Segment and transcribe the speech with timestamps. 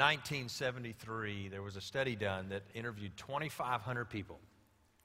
[0.00, 4.40] In 1973, there was a study done that interviewed 2,500 people,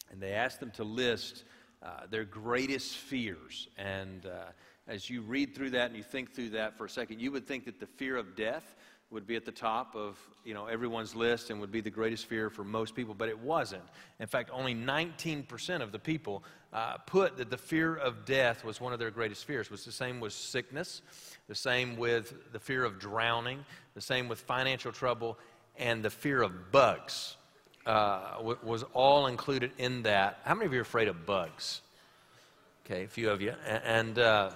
[0.09, 1.43] and they asked them to list
[1.83, 3.67] uh, their greatest fears.
[3.77, 4.51] And uh,
[4.87, 7.45] as you read through that and you think through that for a second, you would
[7.45, 8.77] think that the fear of death
[9.11, 12.25] would be at the top of you know everyone's list and would be the greatest
[12.25, 13.83] fear for most people, but it wasn't.
[14.19, 18.81] In fact, only 19% of the people uh, put that the fear of death was
[18.81, 19.69] one of their greatest fears.
[19.69, 21.01] Was the same with sickness,
[21.47, 25.37] the same with the fear of drowning, the same with financial trouble,
[25.77, 27.37] and the fear of bugs
[27.85, 30.39] uh, was all included in that.
[30.43, 31.81] How many of you are afraid of bugs?
[32.85, 34.17] Okay, a few of you, and.
[34.17, 34.51] Uh,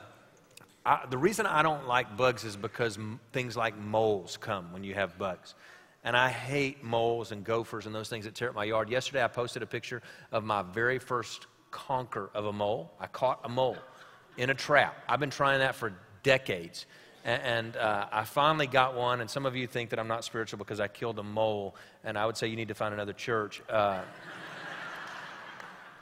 [0.85, 4.83] I, the reason I don't like bugs is because m- things like moles come when
[4.83, 5.55] you have bugs.
[6.03, 8.89] And I hate moles and gophers and those things that tear up my yard.
[8.89, 12.91] Yesterday, I posted a picture of my very first conquer of a mole.
[12.99, 13.77] I caught a mole
[14.37, 14.95] in a trap.
[15.09, 16.85] I've been trying that for decades.
[17.25, 19.19] And, and uh, I finally got one.
[19.19, 21.75] And some of you think that I'm not spiritual because I killed a mole.
[22.05, 23.61] And I would say you need to find another church.
[23.69, 24.01] Uh,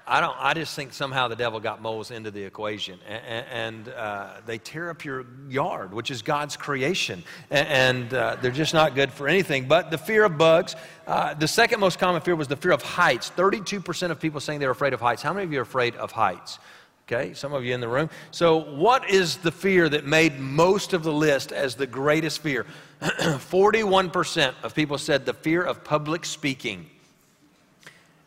[0.10, 0.36] I don't.
[0.40, 4.58] I just think somehow the devil got moles into the equation, and, and uh, they
[4.58, 9.28] tear up your yard, which is God's creation, and, uh, they're just not good for
[9.28, 9.68] anything.
[9.68, 10.76] But the fear of bugs.
[11.06, 13.30] Uh, the second most common fear was the fear of heights.
[13.30, 15.22] Thirty-two percent of people saying they're afraid of heights.
[15.22, 16.60] How many of you are afraid of heights?
[17.06, 18.10] Okay, some of you in the room.
[18.32, 22.66] So, what is the fear that made most of the list as the greatest fear?
[23.40, 26.90] Forty-one percent of people said the fear of public speaking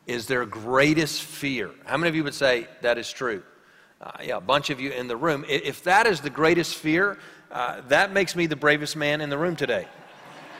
[0.06, 1.70] is their greatest fear.
[1.84, 3.42] How many of you would say that is true?
[4.00, 5.44] Uh, yeah, a bunch of you in the room.
[5.46, 7.18] If that is the greatest fear,
[7.50, 9.86] uh, that makes me the bravest man in the room today.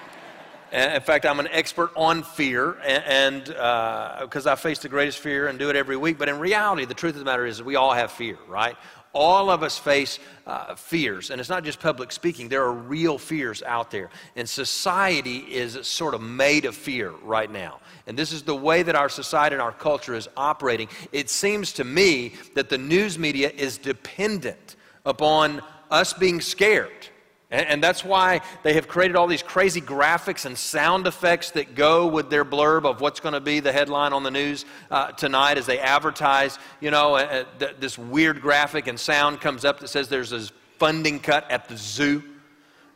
[0.72, 5.48] in fact, I'm an expert on fear, and because uh, I face the greatest fear
[5.48, 6.18] and do it every week.
[6.18, 8.76] But in reality, the truth of the matter is, we all have fear, right?
[9.12, 12.48] All of us face uh, fears, and it's not just public speaking.
[12.48, 17.50] There are real fears out there, and society is sort of made of fear right
[17.50, 17.80] now.
[18.10, 20.88] And this is the way that our society and our culture is operating.
[21.12, 24.74] It seems to me that the news media is dependent
[25.06, 25.62] upon
[25.92, 27.06] us being scared.
[27.52, 31.76] And, and, that's why they have created all these crazy graphics and sound effects that
[31.76, 35.12] go with their blurb of what's going to be the headline on the news uh,
[35.12, 36.58] tonight as they advertise.
[36.80, 40.48] You know, uh, th- this weird graphic and sound comes up that says there's a
[40.78, 42.24] funding cut at the zoo.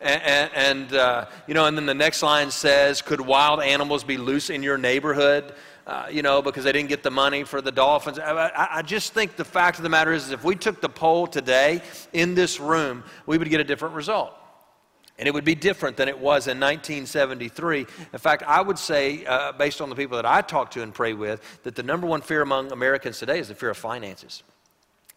[0.04, 4.18] And, and uh, you know, and then the next line says, Could wild animals be
[4.18, 5.54] loose in your neighborhood?
[5.86, 8.18] Uh, you know, because they didn't get the money for the Dolphins.
[8.18, 10.88] I, I, just think the fact of the matter is, is, if we took the
[10.88, 11.82] poll today
[12.14, 14.32] in this room, we would get a different result.
[15.18, 17.80] And it would be different than it was in 1973.
[18.14, 20.92] In fact, I would say, uh, based on the people that I talk to and
[20.92, 24.42] pray with, that the number one fear among Americans today is the fear of finances.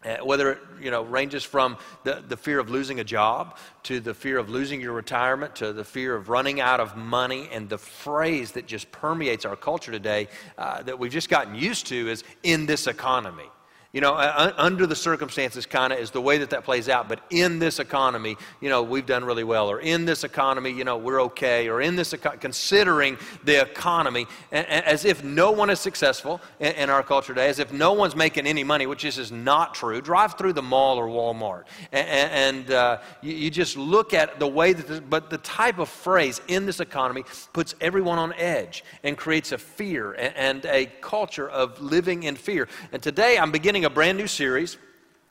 [0.05, 3.99] Uh, whether it you know, ranges from the, the fear of losing a job to
[3.99, 7.49] the fear of losing your retirement to the fear of running out of money.
[7.51, 11.87] And the phrase that just permeates our culture today uh, that we've just gotten used
[11.87, 13.49] to is in this economy.
[13.97, 17.09] You know, uh, under the circumstances, kind of is the way that that plays out.
[17.09, 19.71] But in this economy, you know, we've done really well.
[19.71, 21.67] Or in this economy, you know, we're okay.
[21.67, 27.33] Or in this, considering the economy, as if no one is successful in our culture
[27.33, 29.99] today, as if no one's making any money, which is, is not true.
[29.99, 34.87] Drive through the mall or Walmart, and, uh, you, just look at the way that,
[34.87, 39.53] this, but the type of phrase in this economy puts everyone on edge and creates
[39.53, 42.67] a fear and, and a culture of living in fear.
[42.91, 44.77] And today, I'm beginning a brand new series,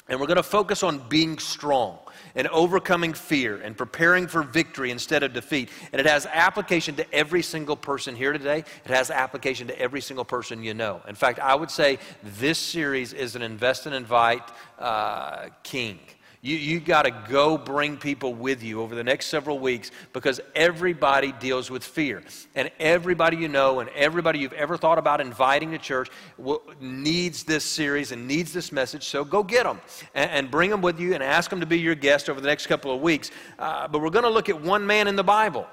[0.09, 1.99] and we're going to focus on being strong
[2.35, 5.69] and overcoming fear and preparing for victory instead of defeat.
[5.93, 8.61] And it has application to every single person here today.
[8.61, 11.03] It has application to every single person you know.
[11.07, 14.49] In fact, I would say this series is an invest and invite
[14.79, 15.99] uh, king.
[16.47, 20.41] You, you got to go bring people with you over the next several weeks because
[20.55, 22.23] everybody deals with fear.
[22.55, 26.09] And everybody you know and everybody you've ever thought about inviting to church
[26.39, 29.03] will, needs this series and needs this message.
[29.03, 29.81] So go get them
[30.15, 32.47] and, and, bring them with you and ask them to be your guest over the
[32.47, 33.33] next couple of weeks.
[33.59, 35.67] Uh, but we're going to look at one man in the Bible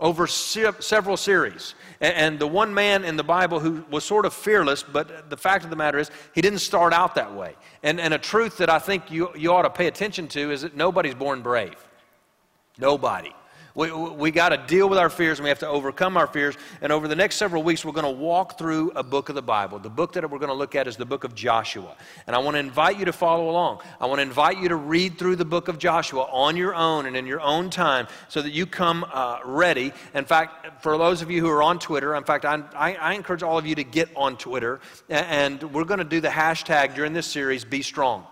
[0.00, 1.74] over se- several series.
[2.00, 5.36] And, and, the one man in the Bible who was sort of fearless, but the
[5.36, 7.56] fact of the matter is, he didn't start out that way.
[7.82, 10.62] And, and a truth that I think you, you ought to pay attention to is
[10.62, 11.76] that nobody's born brave.
[12.78, 13.32] Nobody.
[13.78, 16.56] We, we got to deal with our fears and we have to overcome our fears.
[16.80, 19.42] And over the next several weeks, we're going to walk through a book of the
[19.42, 19.78] Bible.
[19.78, 21.94] The book that we're going to look at is the book of Joshua.
[22.26, 23.82] And I want to invite you to follow along.
[24.00, 27.06] I want to invite you to read through the book of Joshua on your own
[27.06, 29.92] and in your own time so that you come uh, ready.
[30.12, 33.12] In fact, for those of you who are on Twitter, in fact, I, I, I
[33.12, 34.80] encourage all of you to get on Twitter.
[35.08, 38.26] And we're going to do the hashtag during this series, Be Strong.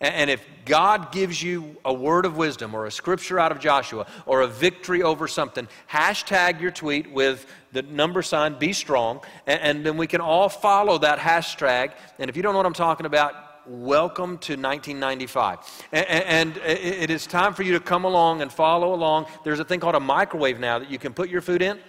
[0.00, 4.06] And if God gives you a word of wisdom or a scripture out of Joshua
[4.26, 9.84] or a victory over something, hashtag your tweet with the number sign, be strong, and
[9.84, 11.94] then we can all follow that hashtag.
[12.20, 13.34] And if you don't know what I'm talking about,
[13.66, 15.58] welcome to 1995.
[15.92, 19.26] And it is time for you to come along and follow along.
[19.42, 21.80] There's a thing called a microwave now that you can put your food in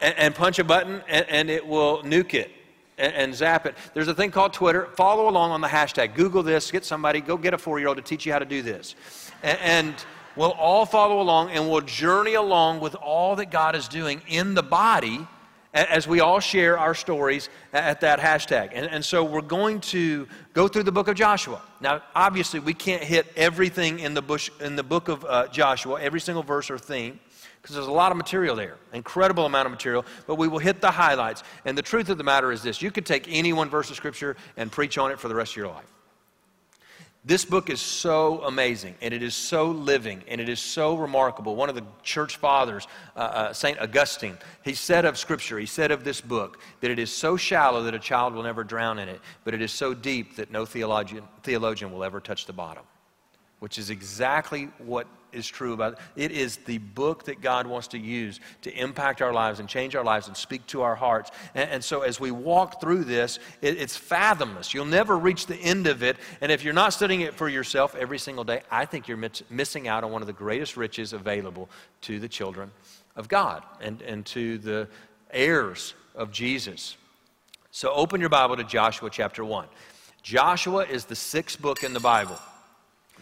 [0.00, 2.50] and punch a button, and it will nuke it
[2.98, 3.74] and, and zap it.
[3.94, 4.86] There's a thing called Twitter.
[4.96, 6.14] Follow along on the hashtag.
[6.14, 6.70] Google this.
[6.70, 7.20] Get somebody.
[7.20, 8.94] Go get a four year old to teach you how to do this.
[9.42, 9.94] And, and
[10.36, 14.54] we'll all follow along and we'll journey along with all that God is doing in
[14.54, 15.26] the body
[15.74, 18.70] as we all share our stories at that hashtag.
[18.72, 21.60] And, and, so we're going to go through the book of Joshua.
[21.80, 26.00] Now, obviously, we can't hit everything in the, bush, in the book of uh, Joshua,
[26.00, 27.20] every single verse or theme
[27.68, 30.80] because there's a lot of material there, incredible amount of material, but we will hit
[30.80, 31.42] the highlights.
[31.66, 33.96] And the truth of the matter is this you could take any one verse of
[33.96, 35.84] Scripture and preach on it for the rest of your life.
[37.26, 41.56] This book is so amazing, and it is so living, and it is so remarkable.
[41.56, 43.78] One of the church fathers, uh, uh, St.
[43.78, 47.82] Augustine, he said of Scripture, he said of this book, that it is so shallow
[47.82, 50.64] that a child will never drown in it, but it is so deep that no
[50.64, 52.84] theologian, theologian will ever touch the bottom,
[53.60, 55.98] which is exactly what is true about it.
[56.16, 59.94] It is the book that God wants to use to impact our lives and change
[59.94, 61.30] our lives and speak to our hearts.
[61.54, 64.72] And, and so as we walk through this, it, it's fathomless.
[64.72, 66.16] You'll never reach the end of it.
[66.40, 69.88] And if you're not studying it for yourself every single day, I think you're missing
[69.88, 71.68] out on one of the greatest riches available
[72.02, 72.70] to the children
[73.16, 74.88] of God and, and to the
[75.30, 76.96] heirs of Jesus.
[77.70, 79.66] So open your Bible to Joshua chapter 1.
[80.22, 82.38] Joshua is the sixth book in the Bible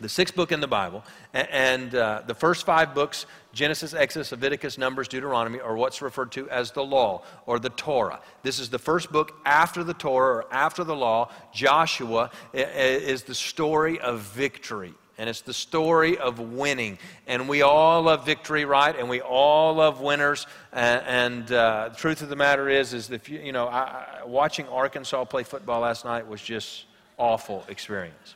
[0.00, 3.26] the sixth book in the Bible, and uh, the first five books
[3.56, 8.20] Genesis, Exodus, Leviticus, Numbers, Deuteronomy are what's referred to as the law or the Torah.
[8.42, 11.30] This is the first book after the Torah or after the law.
[11.54, 14.92] Joshua is the story of victory.
[15.18, 16.98] And it's the story of winning.
[17.26, 18.94] And we all love victory, right?
[18.94, 20.46] And we all love winners.
[20.74, 24.20] And, and uh, the truth of the matter is, is if you, you know, I,
[24.26, 26.84] watching Arkansas play football last night was just
[27.16, 28.35] awful experience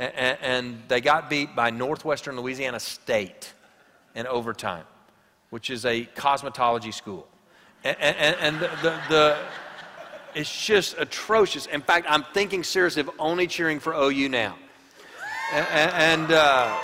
[0.00, 3.52] and, they got beat by Northwestern Louisiana State
[4.14, 4.84] in overtime,
[5.50, 7.26] which is a cosmetology school.
[7.84, 9.38] And, the, the, the,
[10.34, 11.66] it's just atrocious.
[11.66, 14.56] In fact, I'm thinking seriously of only cheering for OU now.
[15.52, 16.78] And, and uh,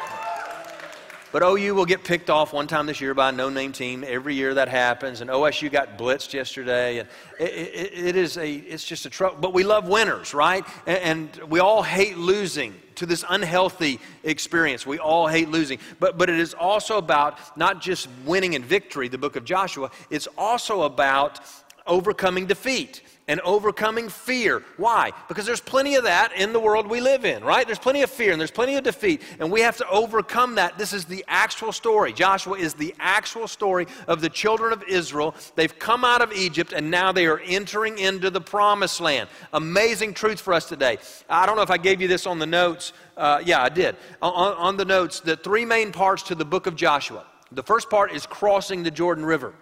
[1.32, 4.04] but OU will get picked off one time this year by a no name team.
[4.06, 5.20] Every year that happens.
[5.20, 6.98] And OSU got blitzed yesterday.
[6.98, 7.08] And
[7.38, 9.38] it, it, it is a, it's just a trouble.
[9.40, 10.64] But we love winners, right?
[10.86, 14.86] And, and we all hate losing to this unhealthy experience.
[14.86, 15.78] We all hate losing.
[16.00, 19.90] But, but it is also about not just winning and victory, the book of Joshua,
[20.10, 21.40] it's also about
[21.86, 24.62] overcoming defeat and overcoming fear.
[24.76, 25.10] Why?
[25.26, 27.66] Because there's plenty of that in the world we live in, right?
[27.66, 30.78] There's plenty of fear and there's plenty of defeat, and we have to overcome that.
[30.78, 32.12] This is the actual story.
[32.12, 35.34] Joshua is the actual story of the children of Israel.
[35.56, 39.28] They've come out of Egypt and now they are entering into the promised land.
[39.52, 40.98] Amazing truth for us today.
[41.28, 42.92] I don't know if I gave you this on the notes.
[43.16, 43.96] Uh, yeah, I did.
[44.22, 47.26] On, on the notes, the three main parts to the book of Joshua.
[47.50, 49.54] The first part is crossing the Jordan River.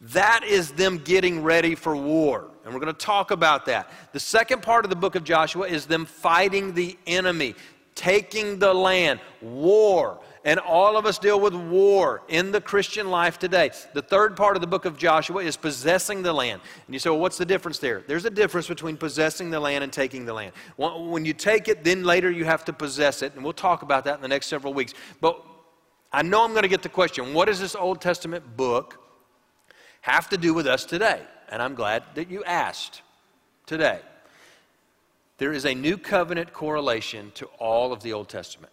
[0.00, 2.50] That is them getting ready for war.
[2.66, 3.88] And we're going to talk about that.
[4.12, 7.54] The second part of the book of Joshua is them fighting the enemy,
[7.94, 10.20] taking the land, war.
[10.44, 13.70] And all of us deal with war in the Christian life today.
[13.94, 16.60] The third part of the book of Joshua is possessing the land.
[16.86, 18.02] And you say, well, what's the difference there?
[18.04, 20.52] There's a difference between possessing the land and taking the land.
[20.76, 23.34] When you take it, then later you have to possess it.
[23.34, 24.92] And we'll talk about that in the next several weeks.
[25.20, 25.40] But
[26.12, 29.00] I know I'm going to get the question what does this Old Testament book?
[30.06, 31.20] have to do with us today.
[31.48, 33.02] And I'm glad that you asked
[33.66, 34.00] today.
[35.38, 38.72] There is a new covenant correlation to all of the Old Testament.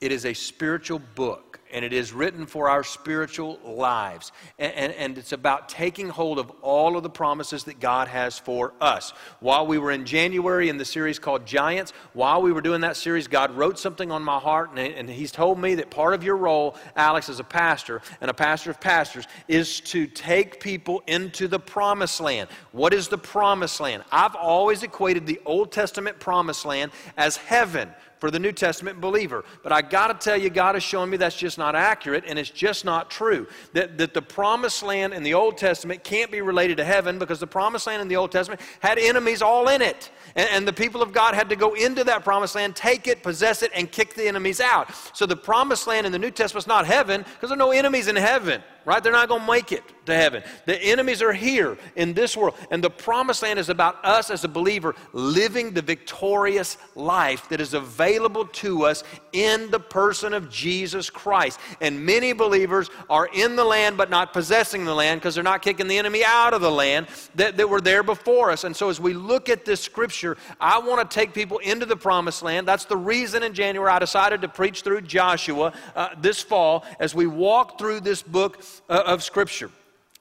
[0.00, 4.32] It is a spiritual book and it is written for our spiritual lives.
[4.58, 8.38] And, and, and, it's about taking hold of all of the promises that God has
[8.38, 9.12] for us.
[9.40, 12.96] While we were in January in the series called Giants, while we were doing that
[12.96, 16.24] series, God wrote something on my heart, and, and He's told me that part of
[16.24, 21.02] your role, Alex, as a pastor and a pastor of pastors, is to take people
[21.06, 22.48] into the promised land.
[22.72, 24.04] What is the promised land?
[24.10, 29.44] I've always equated the Old Testament promised land as heaven for the New Testament believer.
[29.62, 32.38] But I got to tell you, God is showing me that's just not accurate and
[32.38, 33.48] it's just not true.
[33.72, 37.40] That, that the promised land in the Old Testament can't be related to heaven because
[37.40, 40.10] the promised land in the Old Testament had enemies all in it.
[40.36, 43.22] And, and the people of God had to go into that promised land, take it,
[43.22, 44.90] possess it, and kick the enemies out.
[45.14, 47.72] So the promised land in the New Testament is not heaven because there are no
[47.72, 48.62] enemies in heaven.
[48.84, 49.02] Right?
[49.02, 50.42] They're not going to make it to heaven.
[50.66, 52.56] The enemies are here in this world.
[52.70, 57.60] And the promised land is about us as a believer living the victorious life that
[57.60, 61.60] is available to us in the person of Jesus Christ.
[61.80, 65.62] And many believers are in the land but not possessing the land because they're not
[65.62, 67.06] kicking the enemy out of the land
[67.36, 68.64] that, that were there before us.
[68.64, 71.96] And so as we look at this scripture, I want to take people into the
[71.96, 72.66] promised land.
[72.66, 77.14] That's the reason in January I decided to preach through Joshua uh, this fall as
[77.14, 79.70] we walk through this book uh, of scripture.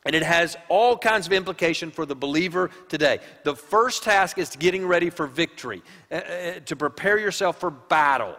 [0.06, 3.20] And it has all kinds of implication for the believer today.
[3.44, 8.36] The first task is getting ready for victory, uh, uh, to prepare yourself for battle.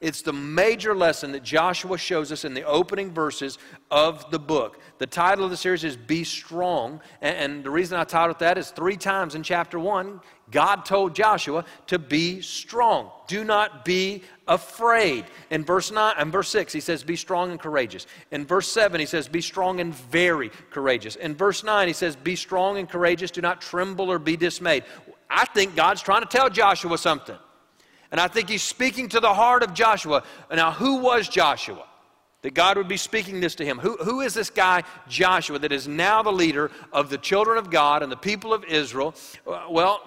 [0.00, 3.58] It's the major lesson that Joshua shows us in the opening verses
[3.90, 4.78] of the book.
[4.98, 7.00] The title of the series is Be Strong.
[7.22, 11.64] And, the reason I titled that is three times in chapter one, God told Joshua
[11.88, 13.10] to be strong.
[13.26, 15.24] Do not be afraid.
[15.50, 18.06] In verse 9 and verse 6, he says, Be strong and courageous.
[18.30, 21.16] In verse 7, he says, Be strong and very courageous.
[21.16, 23.32] In verse 9, he says, Be strong and courageous.
[23.32, 24.84] Do not tremble or be dismayed.
[25.28, 27.36] I think God's trying to tell Joshua something.
[28.12, 30.22] And I think he's speaking to the heart of Joshua.
[30.52, 31.84] Now, who was Joshua?
[32.42, 33.78] That God would be speaking this to him.
[33.78, 37.70] Who, who is this guy, Joshua, that is now the leader of the children of
[37.70, 39.16] God and the people of Israel?
[39.44, 40.00] Uh, well,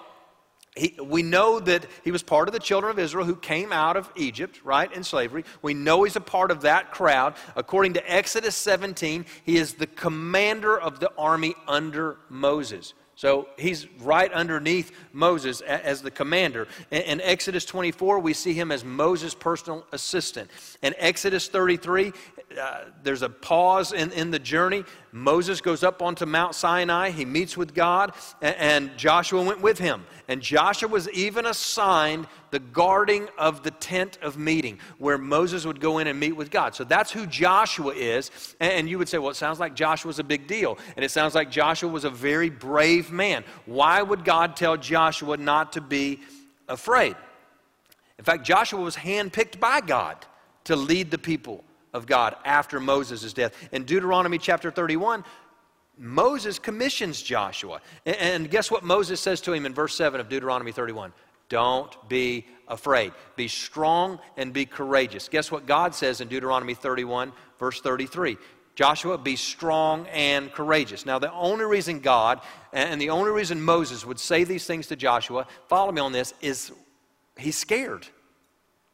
[0.79, 3.97] he, we know that he was part of the children of Israel who came out
[3.97, 5.43] of Egypt, right, in slavery.
[5.61, 7.35] We know he's a part of that crowd.
[7.55, 12.93] According to Exodus 17, he is the commander of the army under Moses.
[13.19, 16.69] So he's right underneath Moses as the commander.
[16.89, 20.49] In Exodus 24, we see him as Moses' personal assistant.
[20.81, 22.13] In Exodus 33,
[22.57, 24.85] uh, there's a pause in, in the journey.
[25.11, 27.09] Moses goes up onto Mount Sinai.
[27.09, 30.05] He meets with God, and, and Joshua went with him.
[30.29, 35.79] And Joshua was even assigned the guarding of the tent of meeting, where Moses would
[35.79, 36.75] go in and meet with God.
[36.75, 38.55] So that's who Joshua is.
[38.59, 40.77] And you would say, well, it sounds like Joshua's a big deal.
[40.95, 43.43] And it sounds like Joshua was a very brave man.
[43.65, 46.19] Why would God tell Joshua not to be
[46.67, 47.15] afraid?
[48.17, 50.17] In fact, Joshua was handpicked by God
[50.65, 51.63] to lead the people
[51.93, 53.53] of God after Moses' death.
[53.71, 55.23] In Deuteronomy chapter 31,
[55.97, 57.81] Moses commissions Joshua.
[58.05, 61.11] And guess what Moses says to him in verse 7 of Deuteronomy 31?
[61.49, 63.11] Don't be afraid.
[63.35, 65.27] Be strong and be courageous.
[65.27, 68.37] Guess what God says in Deuteronomy 31, verse 33?
[68.75, 71.05] Joshua, be strong and courageous.
[71.05, 72.39] Now, the only reason God
[72.71, 76.33] and the only reason Moses would say these things to Joshua, follow me on this,
[76.39, 76.71] is
[77.37, 78.07] he's scared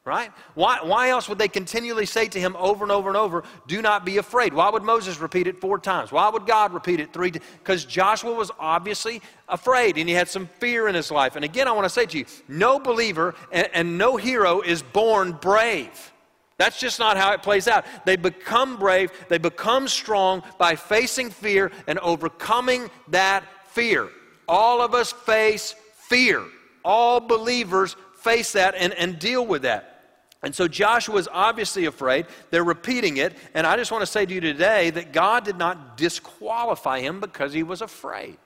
[0.06, 0.30] right?
[0.54, 3.82] Why, why else would they continually say to him over and over and over, do
[3.82, 4.54] not be afraid?
[4.54, 6.12] Why would Moses repeat it four times?
[6.12, 7.44] Why would God repeat it three times?
[7.58, 11.34] Because Joshua was obviously afraid and he had some fear in his life.
[11.34, 14.80] And again, I want to say to you, no believer and, and no hero is
[14.80, 16.12] born brave.
[16.56, 17.84] That's just not how it plays out.
[18.06, 24.08] They become brave, they become strong by facing fear and overcoming that fear.
[24.48, 25.74] All of us face
[26.08, 26.44] fear.
[26.84, 29.95] All believers face that and, and deal with that.
[30.42, 32.26] And so Joshua is obviously afraid.
[32.50, 33.36] They're repeating it.
[33.54, 37.20] And I just want to say to you today that God did not disqualify him
[37.20, 38.36] because he was afraid.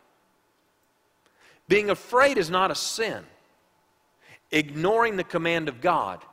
[1.68, 3.22] Being afraid is not a sin,
[4.50, 6.24] ignoring the command of God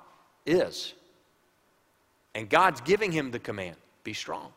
[0.45, 0.93] is.
[2.33, 4.53] And God's giving him the command be strong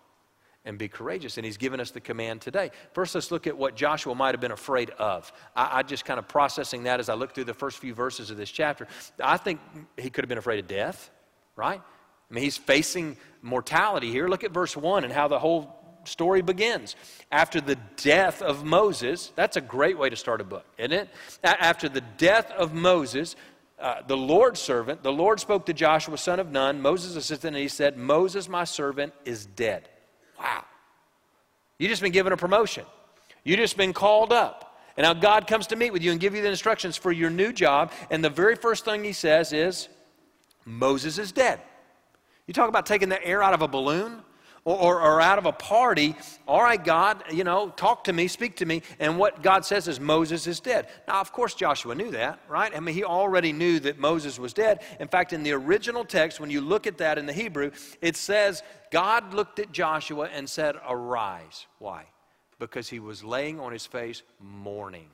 [0.64, 1.36] and be courageous.
[1.36, 2.70] And he's given us the command today.
[2.92, 5.32] First, let's look at what Joshua might have been afraid of.
[5.56, 8.30] I, I, just kind of processing that as I look through the first few verses
[8.30, 8.86] of this chapter.
[9.22, 9.60] I think
[9.96, 11.10] he could have been afraid of death,
[11.56, 11.80] right?
[11.80, 14.28] I mean, he's facing mortality here.
[14.28, 16.96] Look at verse 1 and how the whole story begins.
[17.32, 21.08] After the death of Moses, that's a great way to start a book, isn't it?
[21.42, 23.36] After the death of Moses,
[23.78, 27.62] uh, the Lord's servant, the Lord spoke to Joshua, son of Nun, Moses' assistant, and
[27.62, 29.88] he said, Moses, my servant, is dead.
[30.40, 30.64] Wow.
[31.78, 32.84] You just been given a promotion.
[33.44, 34.78] You just been called up.
[34.96, 37.30] And now God comes to meet with you and give you the instructions for your
[37.30, 37.92] new job.
[38.10, 39.88] And the very first thing he says is,
[40.64, 41.60] Moses is dead.
[42.46, 44.22] You talk about taking the air out of a balloon
[44.64, 46.14] or, or, or, out of a party,
[46.46, 48.82] all right, God, you know, talk to me, speak to me.
[48.98, 50.88] And what God says is Moses is dead.
[51.08, 52.74] Now, of course, Joshua knew that, right?
[52.74, 54.82] I mean, he already knew that Moses was dead.
[54.98, 57.70] In fact, in the original text, when you look at that in the Hebrew,
[58.02, 61.66] it says God looked at Joshua and said, Arise.
[61.78, 62.04] Why?
[62.58, 65.08] Because he was laying on his face mourning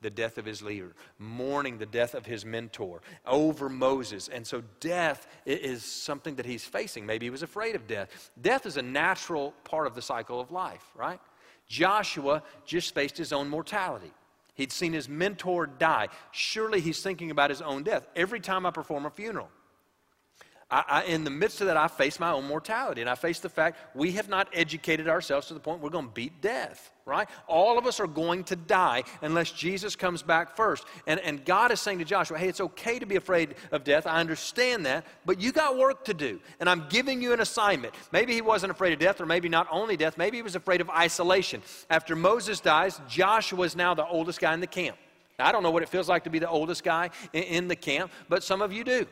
[0.00, 4.28] the death of his leader, mourning the death of his mentor over Moses.
[4.28, 7.04] And so death is something that he's facing.
[7.04, 8.30] Maybe he was afraid of death.
[8.40, 11.20] Death is a natural part of the cycle of life, right?
[11.68, 14.12] Joshua just faced his own mortality.
[14.54, 16.08] He'd seen his mentor die.
[16.32, 19.48] Surely he's thinking about his own death every time I perform a funeral.
[20.70, 23.00] I, I, in the midst of that, I face my own mortality.
[23.00, 26.06] And I face the fact we have not educated ourselves to the point we're going
[26.06, 27.28] to beat death, right?
[27.48, 30.84] All of us are going to die unless Jesus comes back first.
[31.06, 34.06] And, and God is saying to Joshua, hey, it's okay to be afraid of death.
[34.06, 36.38] I understand that, but you got work to do.
[36.60, 37.94] And I'm giving you an assignment.
[38.12, 40.80] Maybe he wasn't afraid of death, or maybe not only death, maybe he was afraid
[40.80, 41.62] of isolation.
[41.88, 44.96] After Moses dies, Joshua is now the oldest guy in the camp.
[45.40, 48.12] I don't know what it feels like to be the oldest guy in the camp,
[48.28, 49.06] but some of you do.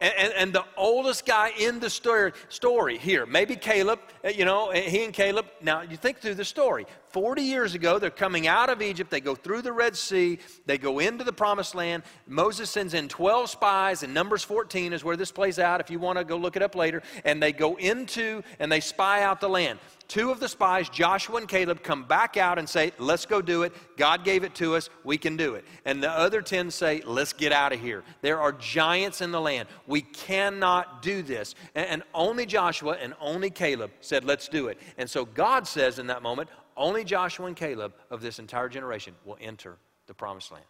[0.00, 4.44] And, and, and, the oldest guy in the story, story here, maybe Caleb, uh, you
[4.44, 5.46] know, he and Caleb.
[5.60, 6.86] Now, you think through the story.
[7.08, 9.10] 40 years ago, they're coming out of Egypt.
[9.10, 10.38] They go through the Red Sea.
[10.66, 12.04] They go into the promised land.
[12.28, 15.98] Moses sends in 12 spies, and Numbers 14 is where this plays out if you
[15.98, 17.02] want to go look it up later.
[17.24, 19.80] And they go into and they spy out the land.
[20.08, 23.62] Two of the spies, Joshua and Caleb, come back out and say, Let's go do
[23.62, 23.74] it.
[23.98, 24.88] God gave it to us.
[25.04, 25.66] We can do it.
[25.84, 28.02] And the other 10 say, Let's get out of here.
[28.22, 29.68] There are giants in the land.
[29.86, 31.54] We cannot do this.
[31.74, 34.78] And only Joshua and only Caleb said, Let's do it.
[34.96, 39.14] And so God says in that moment, only Joshua and Caleb of this entire generation
[39.26, 40.64] will enter the promised land.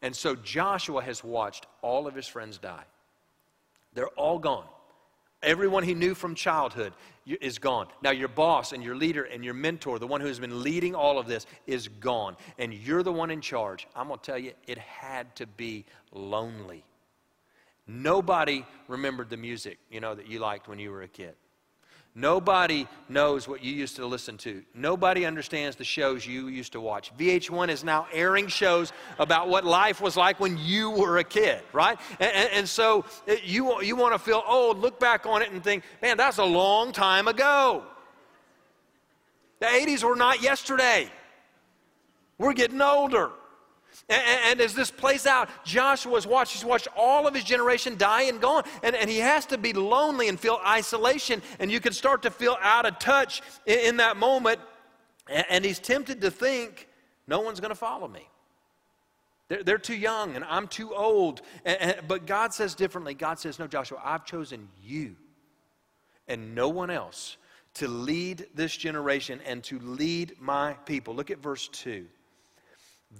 [0.00, 2.84] And so Joshua has watched all of his friends die.
[3.94, 4.66] They're all gone.
[5.42, 6.92] Everyone he knew from childhood
[7.26, 7.88] is gone.
[8.02, 11.18] Now, your boss and your leader and your mentor, the one who's been leading all
[11.18, 12.36] of this, is gone.
[12.58, 13.86] And you're the one in charge.
[13.94, 16.84] I'm going to tell you, it had to be lonely.
[17.86, 21.34] Nobody remembered the music, you know, that you liked when you were a kid.
[22.14, 24.64] Nobody knows what you used to listen to.
[24.74, 27.16] Nobody understands the shows you used to watch.
[27.16, 31.62] VH1 is now airing shows about what life was like when you were a kid,
[31.72, 31.98] right?
[32.18, 35.52] And, and, and so uh, you, you want to feel old, look back on it
[35.52, 37.84] and think, man, that's a long time ago.
[39.60, 41.08] The 80s were not yesterday.
[42.38, 43.30] We're getting older.
[44.08, 48.22] And, and, as this plays out, Joshua's watched, he's watched all of his generation die
[48.22, 48.64] and gone.
[48.82, 51.42] And, and he has to be lonely and feel isolation.
[51.60, 54.58] And you can start to feel out of touch in, in that moment.
[55.28, 56.88] And, and, he's tempted to think,
[57.28, 58.28] no one's going to follow me.
[59.48, 61.42] They're, they're, too young and I'm too old.
[62.08, 63.14] but God says differently.
[63.14, 65.16] God says, no, Joshua, I've chosen you
[66.30, 67.36] and no one else
[67.74, 71.14] to lead this generation and to lead my people.
[71.14, 72.06] Look at verse 2.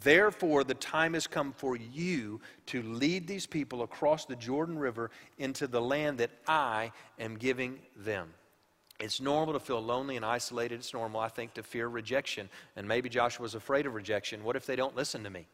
[0.03, 5.11] Therefore, the time has come for you to lead these people across the Jordan River
[5.39, 8.33] into the land that I am giving them.
[9.01, 10.79] It's normal to feel lonely and isolated.
[10.79, 12.49] It's normal, I think, to fear rejection.
[12.77, 14.45] And maybe Joshua's afraid of rejection.
[14.45, 15.47] What if they don't listen to me?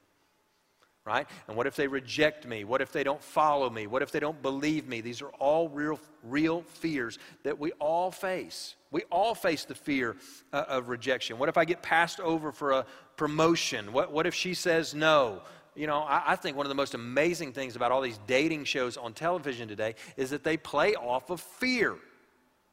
[1.06, 1.26] right?
[1.46, 2.64] And what if they reject me?
[2.64, 3.86] What if they don't follow me?
[3.86, 5.00] What if they don't believe me?
[5.00, 8.74] These are all real, real fears that we all face.
[8.96, 10.16] We all face the fear
[10.54, 11.36] uh, of rejection.
[11.36, 12.86] What if I get passed over for a
[13.18, 13.92] promotion?
[13.92, 15.42] What, what if she says no?
[15.74, 18.64] You know, I, I think one of the most amazing things about all these dating
[18.64, 21.96] shows on television today is that they play off of fear.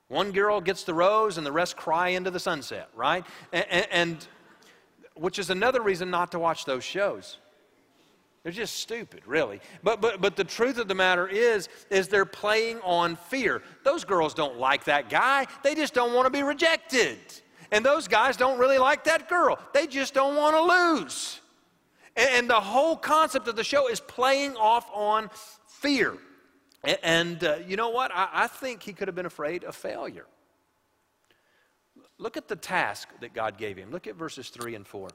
[0.08, 3.26] One girl gets the rose and the rest cry into the sunset, right?
[3.52, 4.28] and, and, and
[5.16, 7.38] which is another reason not to watch those shows
[8.44, 9.62] they're just stupid, really.
[9.84, 13.62] But, but, but the truth of the matter is, is they're playing on fear.
[13.86, 15.48] Those girls don't like that guy.
[15.64, 17.20] They just don't want to be rejected.
[17.72, 19.58] And those guys don't really like that girl.
[19.74, 21.40] They just don't want to lose.
[22.18, 25.30] And, and the whole concept of the show is playing off on
[25.68, 26.18] fear.
[26.84, 28.12] And, and uh, you know what?
[28.14, 30.26] I, I think he could have been afraid of failure.
[32.18, 33.90] Look at the task that God gave him.
[33.90, 35.08] Look at verses 3 and 4.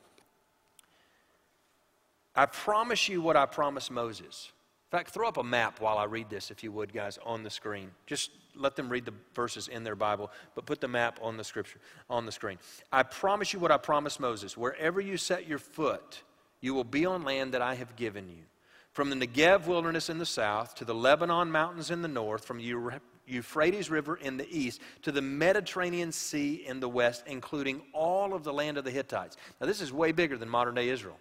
[2.39, 4.53] I promise you what I promised Moses.
[4.93, 7.43] In fact, throw up a map while I read this, if you would, guys, on
[7.43, 7.91] the screen.
[8.07, 11.43] Just let them read the verses in their Bible, but put the map on the
[11.43, 12.59] scripture on the screen.
[12.93, 14.57] I promise you what I promised Moses.
[14.57, 16.23] Wherever you set your foot,
[16.61, 18.45] you will be on land that I have given you.
[18.93, 22.59] From the Negev wilderness in the south to the Lebanon mountains in the north, from
[22.59, 28.33] the Euphrates River in the east to the Mediterranean Sea in the west, including all
[28.33, 29.37] of the land of the Hittites.
[29.61, 31.19] Now, this is way bigger than modern day Israel.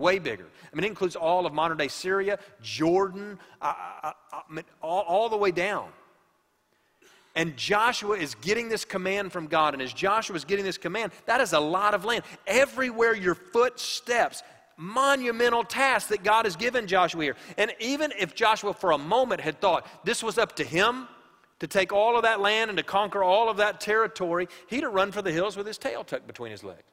[0.00, 0.46] Way bigger.
[0.72, 4.64] I mean, it includes all of modern day Syria, Jordan, uh, uh, uh, I mean,
[4.80, 5.88] all, all the way down.
[7.36, 9.74] And Joshua is getting this command from God.
[9.74, 12.24] And as Joshua is getting this command, that is a lot of land.
[12.46, 14.42] Everywhere your foot steps,
[14.78, 17.36] monumental task that God has given Joshua here.
[17.58, 21.08] And even if Joshua for a moment had thought this was up to him
[21.58, 24.94] to take all of that land and to conquer all of that territory, he'd have
[24.94, 26.84] run for the hills with his tail tucked between his legs.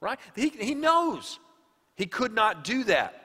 [0.00, 0.18] Right?
[0.34, 1.38] He, he knows
[1.96, 3.22] he could not do that.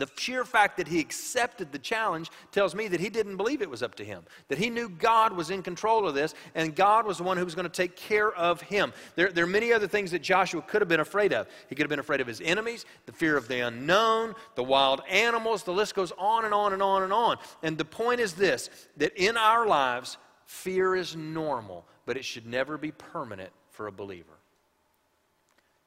[0.00, 3.68] The sheer fact that he accepted the challenge tells me that he didn't believe it
[3.68, 7.06] was up to him, that he knew God was in control of this and God
[7.06, 8.94] was the one who was going to take care of him.
[9.14, 11.48] There, there, are many other things that Joshua could have been afraid of.
[11.68, 15.02] He could have been afraid of his enemies, the fear of the unknown, the wild
[15.06, 17.36] animals, the list goes on and on and on and on.
[17.62, 20.16] And the point is this that in our lives,
[20.46, 24.39] fear is normal, but it should never be permanent for a believer.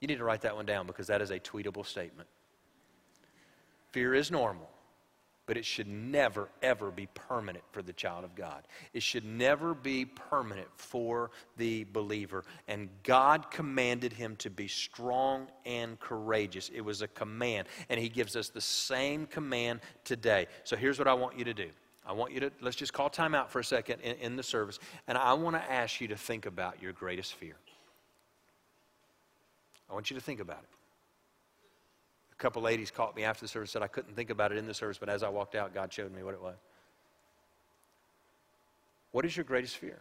[0.03, 2.27] You need to write that one down because that is a tweetable statement.
[3.93, 4.69] Fear is normal,
[5.45, 8.67] but it should never, ever be permanent for the child of God.
[8.91, 12.43] It should never be permanent for the believer.
[12.67, 16.69] And God commanded him to be strong and courageous.
[16.75, 17.69] It was a command.
[17.87, 20.47] And he gives us the same command today.
[20.65, 21.69] So here's what I want you to do.
[22.05, 24.43] I want you to, let's just call time out for a second in, in the
[24.43, 24.79] service.
[25.07, 27.55] And I want to ask you to think about your greatest fear.
[29.93, 30.69] I want you to think about it.
[32.31, 34.65] A couple ladies caught me after the service said I couldn't think about it in
[34.65, 36.55] the service, but as I walked out, God showed me what it was.
[39.11, 39.99] What is your greatest fear?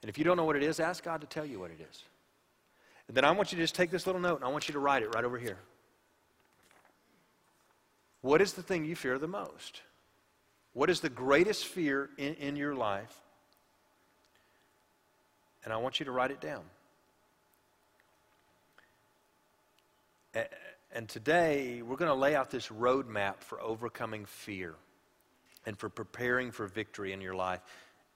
[0.00, 1.86] And if you don't know what it is, ask God to tell you what it
[1.90, 2.04] is.
[3.06, 4.72] And then I want you to just take this little note and I want you
[4.72, 5.58] to write it right over here.
[8.22, 9.82] What is the thing you fear the most?
[10.72, 13.14] What is the greatest fear in, in your life?
[15.64, 16.62] And I want you to write it down.
[20.92, 24.74] And today, we're going to lay out this roadmap for overcoming fear
[25.66, 27.60] and for preparing for victory in your life.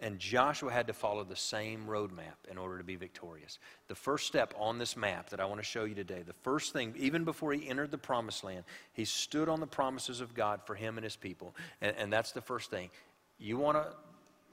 [0.00, 3.58] And Joshua had to follow the same roadmap in order to be victorious.
[3.86, 6.72] The first step on this map that I want to show you today, the first
[6.72, 10.60] thing, even before he entered the promised land, he stood on the promises of God
[10.64, 11.54] for him and his people.
[11.80, 12.90] And, and that's the first thing.
[13.38, 13.86] You want to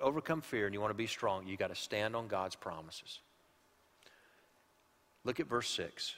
[0.01, 3.19] overcome fear and you want to be strong, you got to stand on God's promises.
[5.23, 6.15] Look at verse 6.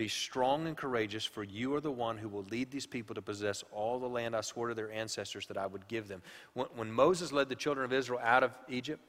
[0.00, 3.20] Be strong and courageous, for you are the one who will lead these people to
[3.20, 6.22] possess all the land I swore to their ancestors that I would give them.
[6.54, 9.02] When, when Moses led the children of Israel out of Egypt,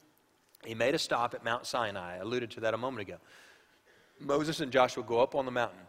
[0.66, 2.16] he made a stop at Mount Sinai.
[2.16, 3.16] I alluded to that a moment ago.
[4.20, 5.80] Moses and Joshua go up on the mountain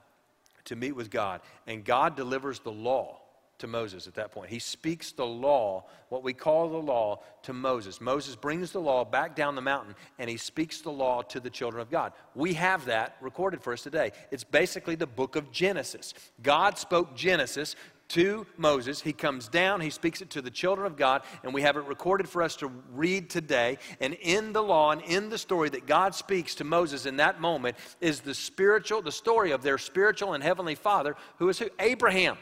[0.64, 3.20] to meet with God, and God delivers the law
[3.60, 4.50] to Moses at that point.
[4.50, 8.02] He speaks the law, what we call the law, to Moses.
[8.02, 11.50] Moses brings the law back down the mountain and he speaks the law to the
[11.50, 12.14] children of God.
[12.36, 14.12] We have that recorded for us today.
[14.32, 16.14] It's basically the book of Genesis.
[16.42, 17.76] God spoke Genesis
[18.10, 19.02] to Moses.
[19.02, 21.86] He comes down, he speaks it to the children of God, and we have it
[21.86, 23.78] recorded for us to read today.
[24.00, 27.42] And in the law and in the story that God speaks to Moses in that
[27.42, 31.70] moment is the spiritual, the story of their spiritual and heavenly father, who is who?
[31.80, 32.38] Abraham.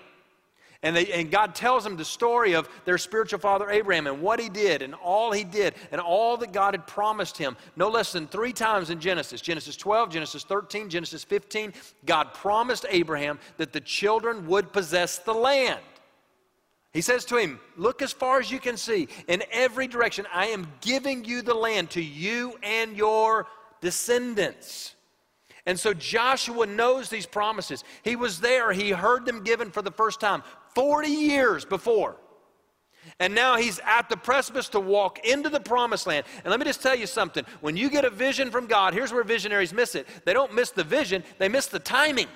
[0.84, 4.40] And, they, and God tells them the story of their spiritual father Abraham and what
[4.40, 7.56] he did and all he did and all that God had promised him.
[7.76, 11.74] No less than three times in Genesis Genesis 12, Genesis 13, Genesis 15.
[12.06, 15.80] God promised Abraham that the children would possess the land.
[16.94, 20.48] He says to him, Look as far as you can see, in every direction, I
[20.48, 23.48] am giving you the land to you and your
[23.82, 24.96] descendants.
[25.66, 27.84] And so Joshua knows these promises.
[28.04, 30.44] He was there, he heard them given for the first time.
[30.76, 32.18] 40 years before.
[33.20, 36.26] And now he's at the precipice to walk into the promised land.
[36.44, 37.46] And let me just tell you something.
[37.62, 40.08] When you get a vision from God, here's where visionaries miss it.
[40.26, 42.28] They don't miss the vision, they miss the timing.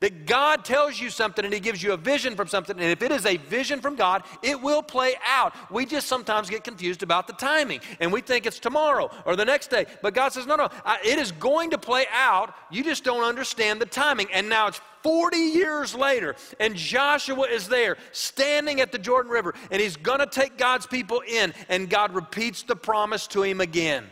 [0.00, 3.02] That God tells you something and He gives you a vision from something, and if
[3.02, 5.54] it is a vision from God, it will play out.
[5.70, 9.44] We just sometimes get confused about the timing, and we think it's tomorrow or the
[9.44, 9.86] next day.
[10.02, 10.68] But God says, no, no,
[11.04, 12.54] it is going to play out.
[12.70, 14.28] You just don't understand the timing.
[14.32, 19.54] And now it's 40 years later, and Joshua is there standing at the Jordan River,
[19.70, 23.60] and he's going to take God's people in, and God repeats the promise to him
[23.60, 24.04] again.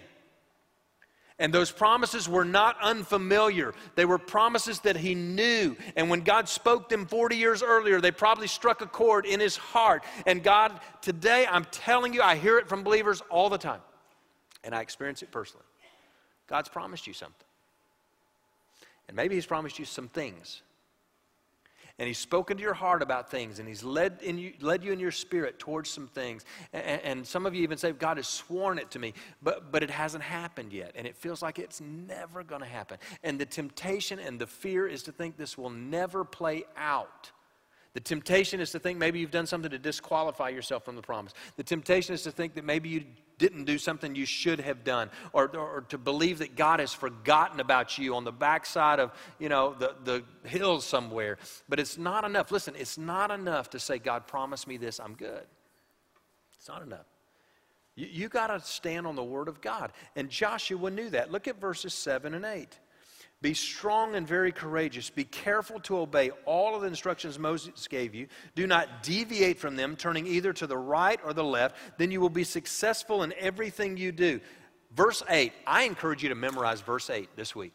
[1.39, 3.75] And those promises were not unfamiliar.
[3.95, 5.77] They were promises that he knew.
[5.97, 9.57] And when God spoke them 40 years earlier, they probably struck a chord in his
[9.57, 10.05] heart.
[10.27, 13.81] And God, today, I'm telling you, I hear it from believers all the time.
[14.63, 15.67] And I experience it personally.
[16.49, 17.47] God's promised you something.
[19.09, 20.63] And maybe he's promised you some things
[22.03, 24.91] and he's spoken to your heart about things and he's led, in you, led you
[24.91, 28.27] in your spirit towards some things and, and, some of you even say god has
[28.27, 31.81] sworn it to me but, but it hasn't happened yet and it feels like it's
[31.81, 35.71] never going to happen and the temptation and the fear is to think this will
[35.71, 37.31] never play out
[37.95, 41.35] the temptation is to think maybe you've done something to disqualify yourself from the promise.
[41.57, 43.05] The temptation is to think that maybe you
[43.43, 47.59] didn't do something you should have done, or, or, to believe that God has forgotten
[47.59, 51.39] about you on the backside of, you know, the, the hills somewhere.
[51.69, 52.53] But it's not enough.
[52.53, 55.43] Listen, it's not enough to say, God promised me this, I'm good.
[56.57, 57.07] It's not enough.
[57.97, 59.93] You, you got to stand on the word of God.
[60.15, 61.33] And Joshua knew that.
[61.33, 62.79] Look at verses 7 and 8.
[63.43, 65.11] Be strong and very courageous.
[65.11, 68.29] Be careful to obey all of the instructions Moses gave you.
[68.55, 71.77] Do not deviate from them, turning either to the right or the left.
[71.99, 74.41] Then you will be successful in everything you do.
[74.95, 77.73] Verse 8, I encourage you to memorize verse 8 this week.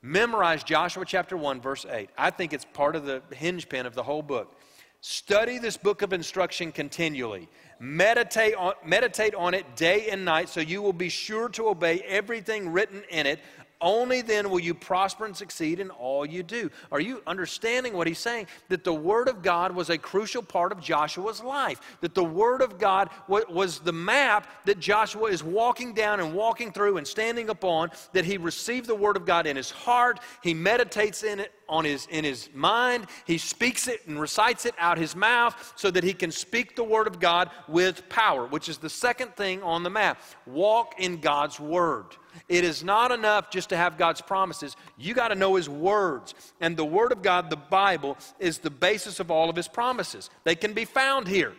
[0.00, 2.10] Memorize Joshua chapter 1, verse 8.
[2.16, 4.54] I think it's part of the hinge pin of the whole book.
[5.00, 7.48] Study this book of instruction continually.
[7.78, 12.00] Meditate on, meditate on it day and night so you will be sure to obey
[12.00, 13.38] everything written in it.
[13.80, 16.70] Only then will you prosper and succeed in all you do.
[16.90, 18.48] Are you understanding what he's saying?
[18.68, 21.80] That the Word of God was a crucial part of Joshua's life.
[22.00, 26.72] That the Word of God was the map that Joshua is walking down and walking
[26.72, 27.90] through and standing upon.
[28.14, 30.20] That he received the Word of God in his heart.
[30.42, 33.06] He meditates in it on his, in his mind.
[33.26, 36.82] He speaks it and recites it out his mouth so that he can speak the
[36.82, 40.20] Word of God with power, which is the second thing on the map.
[40.46, 42.06] Walk in God's Word.
[42.48, 44.76] It is not enough just to have God's promises.
[44.96, 46.34] You got to know His words.
[46.60, 50.30] And the Word of God, the Bible, is the basis of all of His promises.
[50.44, 51.52] They can be found here.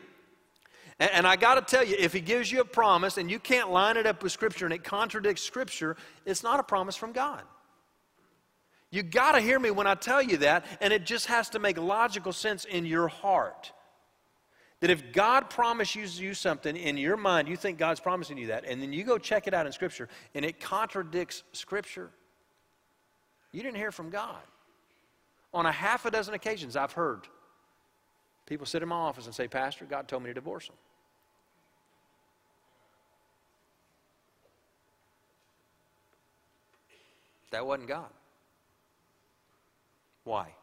[0.99, 3.39] And, and I got to tell you, if He gives you a promise and you
[3.39, 7.11] can't line it up with Scripture and it contradicts Scripture, it's not a promise from
[7.11, 7.41] God.
[8.91, 11.59] You got to hear me when I tell you that, and it just has to
[11.59, 13.71] make logical sense in your heart.
[14.79, 18.63] That if God promises you something in your mind, you think God's promising you that,
[18.65, 22.11] and then you go check it out in Scripture and it contradicts Scripture,
[23.51, 24.41] you didn't hear from God.
[25.53, 27.27] On a half a dozen occasions, I've heard
[28.45, 30.75] people sit in my office and say, Pastor, God told me to divorce him.
[37.51, 38.09] That wasn't God.
[40.23, 40.53] Why?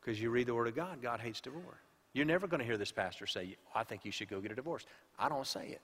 [0.00, 1.85] Because you read the Word of God, God hates divorce.
[2.16, 4.54] You're never going to hear this pastor say, I think you should go get a
[4.54, 4.86] divorce.
[5.18, 5.82] I don't say it.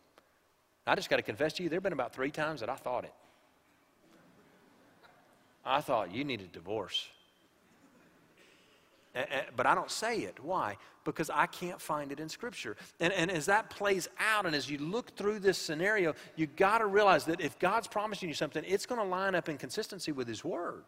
[0.86, 2.76] I just got to confess to you, there have been about three times that I
[2.76, 3.12] thought it.
[5.62, 7.06] I thought, you need a divorce.
[9.14, 10.42] Eh, eh, but I don't say it.
[10.42, 10.76] Why?
[11.04, 12.76] Because I can't find it in Scripture.
[12.98, 16.78] And, and as that plays out, and as you look through this scenario, you got
[16.78, 20.12] to realize that if God's promising you something, it's going to line up in consistency
[20.12, 20.84] with His Word.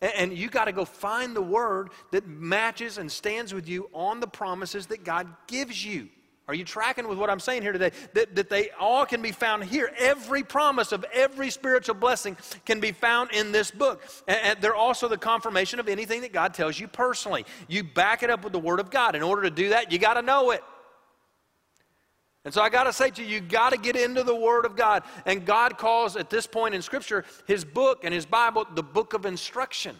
[0.00, 3.88] And, and you got to go find the Word that matches and stands with you
[3.92, 6.08] on the promises that God gives you.
[6.48, 7.92] Are you tracking with what I'm saying here today?
[8.14, 9.92] That, that they all can be found here.
[9.98, 14.02] Every promise of every spiritual blessing can be found in this book.
[14.26, 17.44] And, and they're also the confirmation of anything that God tells you personally.
[17.68, 19.14] You back it up with the Word of God.
[19.14, 20.64] In order to do that, you got to know it.
[22.46, 24.64] And so I got to say to you, you got to get into the Word
[24.64, 25.02] of God.
[25.26, 29.12] And God calls at this point in Scripture His book and His Bible the book
[29.12, 29.96] of instruction.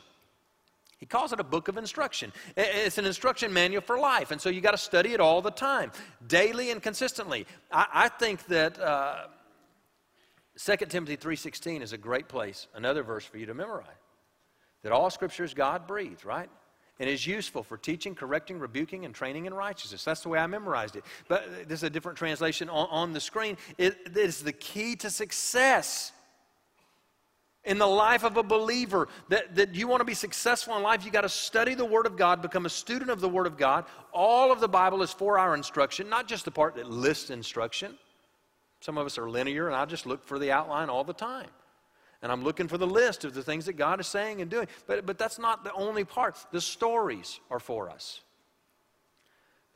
[0.99, 2.33] He calls it a book of instruction.
[2.57, 5.51] It's an instruction manual for life, and so you got to study it all the
[5.51, 5.93] time,
[6.27, 7.47] daily and consistently.
[7.71, 9.29] I, I think that uh,
[10.59, 13.87] 2 Timothy 3.16 is a great place, another verse for you to memorize.
[14.83, 16.51] That all Scripture is God-breathed, right?
[16.99, 20.05] And is useful for teaching, correcting, rebuking, and training in righteousness.
[20.05, 21.05] That's the way I memorized it.
[21.29, 23.57] But this is a different translation on, on the screen.
[23.77, 26.11] It is the key to success
[27.65, 31.05] in the life of a believer that, that you want to be successful in life
[31.05, 33.57] you got to study the word of god become a student of the word of
[33.57, 33.85] god.
[34.13, 37.95] All of the bible is for our instruction not just the part that lists instruction.
[38.81, 41.49] Some of us are linear and i just look for the outline all the time.
[42.23, 44.69] And i'm looking for the list of the things that god is saying and doing.
[44.87, 46.37] But, but that's not the only part.
[46.53, 48.23] The stories are for us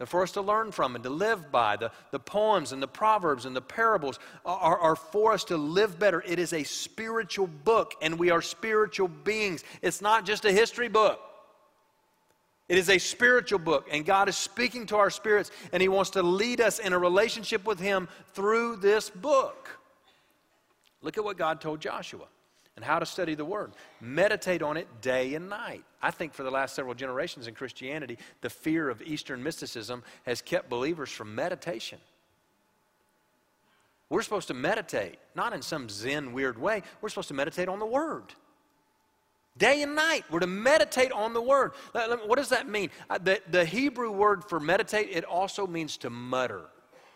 [0.07, 1.77] for us to learn from and to live by.
[1.77, 5.99] The, the poems and the proverbs and the parables are, are for us to live
[5.99, 6.23] better.
[6.27, 9.65] It is a spiritual book, and we are spiritual beings.
[9.83, 11.21] It's not just a history book.
[12.69, 16.11] It is a spiritual book, and God is speaking to our spirits, and He wants
[16.11, 19.79] to lead us in a relationship with Him through this book.
[21.03, 22.27] Look at what God told Joshua
[22.77, 23.73] and how to study the Word.
[24.01, 25.85] Meditate on it day and night.
[26.01, 30.41] I think for the last several generations in Christianity, the fear of Eastern mysticism has
[30.41, 31.99] kept believers from meditation.
[34.09, 36.83] We're supposed to meditate, not in some Zen weird way.
[37.01, 38.35] We're supposed to meditate on the Word.
[39.59, 41.73] Day and night, we're to meditate on the Word.
[41.93, 42.91] What does that mean?
[43.11, 46.63] Uh, the, the Hebrew word for meditate, it also means to mutter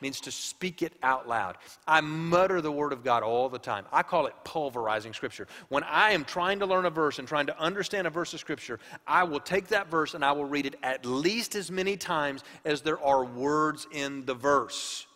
[0.00, 1.56] means to speak it out loud.
[1.86, 3.84] I mutter the Word of God all the time.
[3.92, 5.46] I call it pulverizing Scripture.
[5.68, 8.40] When I am trying to learn a verse and trying to understand a verse of
[8.40, 11.96] Scripture, I will take that verse and I will read it at least as many
[11.96, 15.06] times as there are words in the verse.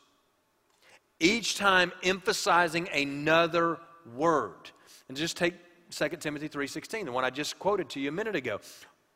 [1.18, 3.78] Each time emphasizing another
[4.14, 4.70] word.
[5.08, 5.54] And just take
[5.90, 8.60] 2 Timothy 3:16, the one I just quoted to you a minute ago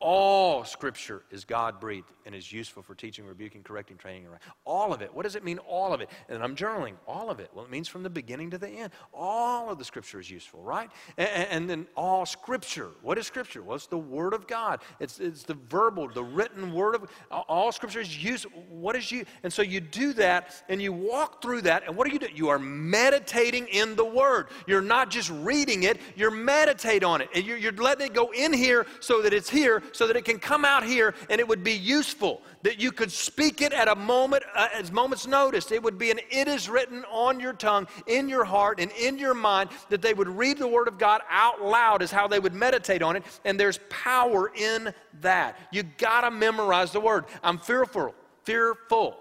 [0.05, 4.93] all scripture is God breathed and is useful for teaching, rebuking, correcting, training, and all
[4.93, 5.11] of it.
[5.11, 6.11] What does it mean, all of it?
[6.29, 7.49] And I'm journaling, all of it.
[7.55, 8.91] Well, it means from the beginning to the end.
[9.11, 10.91] All of the scripture is useful, right?
[11.17, 12.89] And, and then all scripture.
[13.01, 13.63] What is scripture?
[13.63, 14.81] Well, it's the word of God.
[14.99, 18.45] It's, it's the verbal, the written word of all scripture is used.
[18.69, 19.25] What is you?
[19.41, 21.81] And so you do that and you walk through that.
[21.87, 22.27] And what do you do?
[22.31, 24.49] You are meditating in the word.
[24.67, 27.29] You're not just reading it, you're meditate on it.
[27.33, 30.25] And you're, you're letting it go in here so that it's here so that it
[30.25, 33.87] can come out here and it would be useful, that you could speak it at
[33.87, 35.71] a moment, uh, as moment's notice.
[35.71, 39.17] It would be an it is written on your tongue, in your heart, and in
[39.17, 42.39] your mind, that they would read the Word of God out loud, is how they
[42.39, 43.23] would meditate on it.
[43.45, 45.57] And there's power in that.
[45.71, 47.25] You got to memorize the Word.
[47.43, 49.17] I'm fearful, fearful,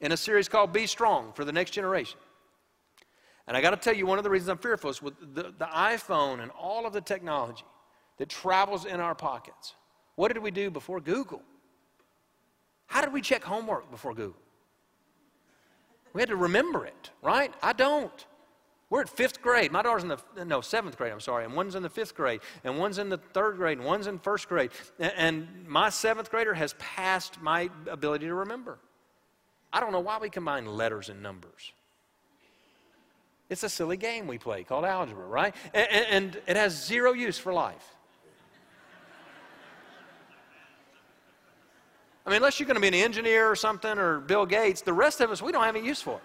[0.00, 2.18] in a series called Be Strong for the Next Generation.
[3.46, 5.54] And I got to tell you, one of the reasons I'm fearful is with the,
[5.58, 7.64] the iPhone and all of the technology
[8.18, 9.74] that travels in our pockets.
[10.18, 11.42] What did we do before Google?
[12.86, 14.42] How did we check homework before Google?
[16.12, 17.54] We had to remember it, right?
[17.62, 18.26] I don't.
[18.90, 19.70] We're at fifth grade.
[19.70, 21.44] My daughter's in the, no, seventh grade, I'm sorry.
[21.44, 24.18] And one's in the fifth grade, and one's in the third grade, and one's in
[24.18, 24.72] first grade.
[24.98, 28.80] And, my seventh grader has passed my ability to remember.
[29.72, 31.72] I don't know why we combine letters and numbers.
[33.48, 35.54] It's a silly game we play called algebra, right?
[35.72, 37.97] and, and it has zero use for life.
[42.28, 44.92] I mean, unless you're going to be an engineer or something or Bill Gates, the
[44.92, 46.22] rest of us, we don't have any use for it.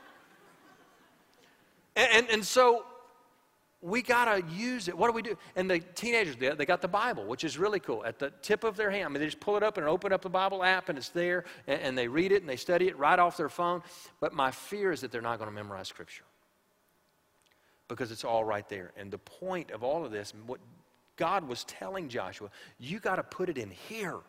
[1.96, 2.84] And, and, and so
[3.82, 4.98] we got to use it.
[4.98, 5.38] What do we do?
[5.56, 8.04] And the teenagers, they, they got the Bible, which is really cool.
[8.04, 10.12] At the tip of their hand, I mean, they just pull it up and open
[10.12, 12.90] up the Bible app, and it's there, and, and they read it and they study
[12.90, 13.82] it right off their phone.
[14.20, 16.26] But my fear is that they're not going to memorize Scripture
[17.88, 18.92] because it's all right there.
[18.98, 20.60] And the point of all of this, what
[21.16, 24.20] God was telling Joshua, you got to put it in here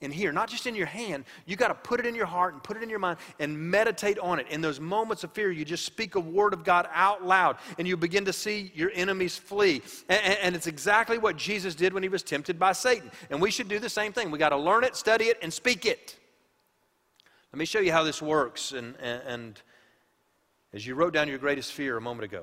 [0.00, 1.24] in here, not just in your hand.
[1.46, 3.58] You got to put it in your heart and put it in your mind and
[3.58, 4.46] meditate on it.
[4.50, 7.88] In those moments of fear, you just speak a word of God out loud and
[7.88, 9.80] you begin to see your enemies flee.
[10.08, 13.10] And, and it's exactly what Jesus did when he was tempted by Satan.
[13.30, 14.30] And we should do the same thing.
[14.30, 16.16] We got to learn it, study it, and speak it.
[17.52, 18.72] Let me show you how this works.
[18.72, 19.62] And, and, and
[20.74, 22.42] as you wrote down your greatest fear a moment ago,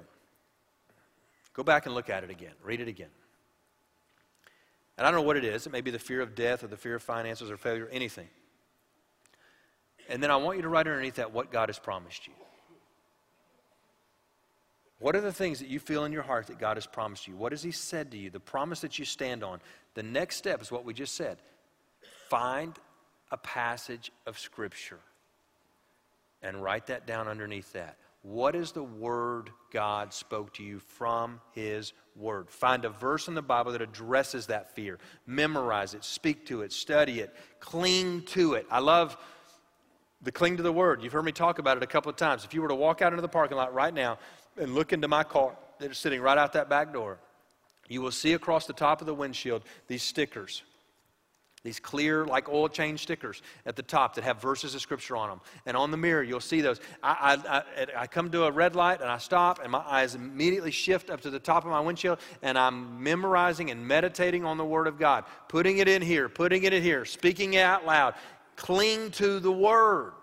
[1.54, 3.10] go back and look at it again, read it again.
[4.98, 5.66] And I don't know what it is.
[5.66, 8.28] It may be the fear of death or the fear of finances or failure, anything.
[10.10, 12.34] And then I want you to write underneath that what God has promised you.
[15.00, 17.36] What are the things that you feel in your heart that God has promised you?
[17.36, 18.30] What has He said to you?
[18.30, 19.60] The promise that you stand on.
[19.96, 21.38] The next step is what we just said
[22.30, 22.74] find
[23.32, 25.00] a passage of Scripture
[26.42, 27.98] and write that down underneath that.
[28.24, 32.50] What is the word God spoke to you from His Word?
[32.50, 34.98] Find a verse in the Bible that addresses that fear.
[35.28, 38.66] Memorize it, speak to it, study it, cling to it.
[38.72, 39.18] I love
[40.22, 41.04] the cling to the Word.
[41.04, 42.46] You've heard me talk about it a couple of times.
[42.46, 44.18] If you were to walk out into the parking lot right now
[44.58, 47.20] and look into my car that is sitting right out that back door,
[47.90, 50.64] you will see across the top of the windshield these stickers
[51.64, 55.30] these clear, like oil change stickers at the top that have verses of scripture on
[55.30, 55.42] them.
[55.66, 56.82] And on the mirror, you'll see those.
[57.02, 60.14] I, I, I, I, come to a red light and I stop, and my eyes
[60.14, 64.58] immediately shift up to the top of my windshield, and I'm memorizing and meditating on
[64.58, 67.86] the Word of God, putting it in here, putting it in here, speaking it out
[67.86, 68.16] loud.
[68.58, 70.14] Cling to the Word.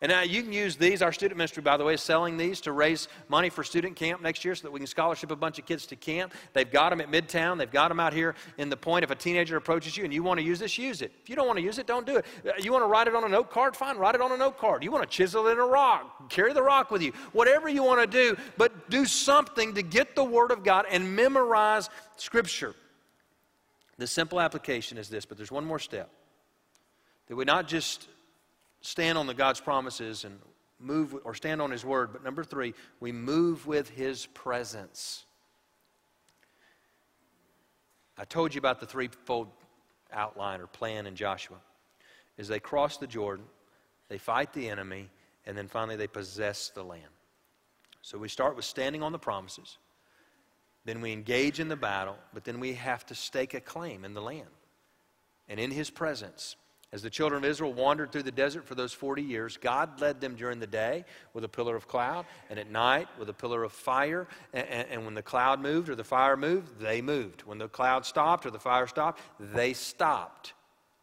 [0.00, 1.02] And now you can use these.
[1.02, 4.22] Our student ministry, by the way, is selling these to raise money for student camp
[4.22, 6.34] next year so that we can scholarship a bunch of kids to camp.
[6.52, 7.58] They've got them at Midtown.
[7.58, 9.02] They've got them out here in the point.
[9.02, 11.10] If a teenager approaches you and you want to use this, use it.
[11.20, 12.26] If you don't want to use it, don't do it.
[12.46, 13.74] Uh, you want to write it on a note card?
[13.74, 14.84] Fine, write it on a note card.
[14.84, 16.30] You want to chisel it in a rock?
[16.30, 17.12] Carry the rock with you.
[17.32, 21.16] Whatever you want to do, but do something to get the Word of God and
[21.16, 22.76] memorize Scripture.
[23.96, 26.08] The simple application is this, but there's one more step.
[27.26, 28.06] That we not just
[28.80, 30.38] stand on the God's promises and
[30.78, 32.12] move or stand on His word.
[32.12, 35.24] But number three, we move with His presence.
[38.16, 39.48] I told you about the threefold
[40.12, 41.58] outline or plan in Joshua.
[42.38, 43.44] As they cross the Jordan,
[44.08, 45.10] they fight the enemy,
[45.46, 47.02] and then finally they possess the land.
[48.02, 49.78] So we start with standing on the promises.
[50.84, 54.14] Then we engage in the battle, but then we have to stake a claim in
[54.14, 54.48] the land
[55.48, 56.56] and in his presence.
[56.90, 60.22] As the children of Israel wandered through the desert for those 40 years, God led
[60.22, 63.62] them during the day with a pillar of cloud, and at night with a pillar
[63.62, 64.26] of fire.
[64.54, 67.42] And, and, when the cloud moved or the fire moved, they moved.
[67.42, 70.54] When the cloud stopped or the fire stopped, they stopped.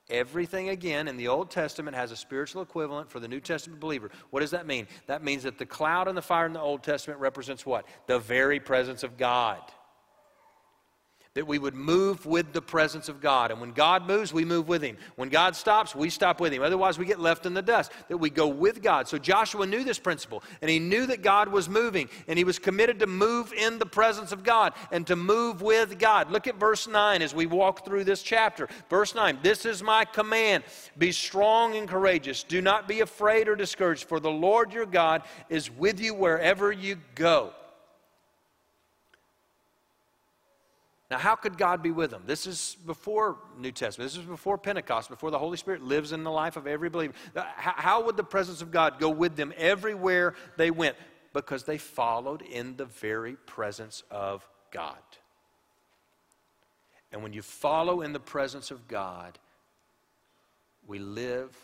[0.09, 4.09] Everything again in the Old Testament has a spiritual equivalent for the New Testament believer.
[4.29, 4.87] What does that mean?
[5.05, 7.85] That means that the cloud and the fire in the Old Testament represents what?
[8.05, 9.61] The very presence of God.
[11.35, 13.51] That we would move with the presence of God.
[13.51, 14.95] And when God moves, we move with Him.
[15.17, 16.63] When God stops, we stop with Him.
[16.63, 17.91] Otherwise, we get left in the dust.
[18.07, 19.09] That we go with God.
[19.09, 22.57] So Joshua knew this principle, and he knew that God was moving, and he was
[22.57, 26.31] committed to move in the presence of God and to move with God.
[26.31, 28.69] Look at verse 9 as we walk through this chapter.
[28.89, 30.63] Verse 9 This is my command
[30.97, 32.43] be strong and courageous.
[32.43, 36.71] Do not be afraid or discouraged, for the Lord your God is with you wherever
[36.71, 37.51] you go.
[41.11, 42.23] Now, how could God be with them?
[42.25, 44.09] This is before New Testament.
[44.09, 47.13] This is before Pentecost, before the Holy Spirit lives in the life of every believer.
[47.55, 50.95] How would the presence of God go with them everywhere they went?
[51.31, 54.97] Because they followed in the very presence of God.
[57.11, 59.37] And when you follow in the presence of God,
[60.87, 61.55] we live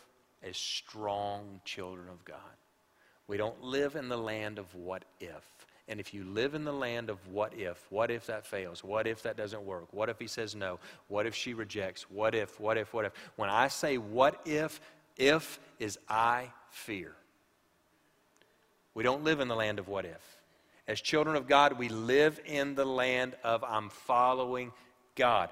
[0.42, 2.38] as strong children of God.
[3.26, 5.61] We don't live in the land of what if.
[5.88, 8.84] And if you live in the land of what if, what if that fails?
[8.84, 9.92] What if that doesn't work?
[9.92, 10.78] What if he says no?
[11.08, 12.08] What if she rejects?
[12.10, 13.12] What if, what if, what if?
[13.36, 14.80] When I say what if,
[15.16, 17.14] if is I fear.
[18.94, 20.42] We don't live in the land of what if.
[20.86, 24.72] As children of God, we live in the land of I'm following
[25.14, 25.50] God.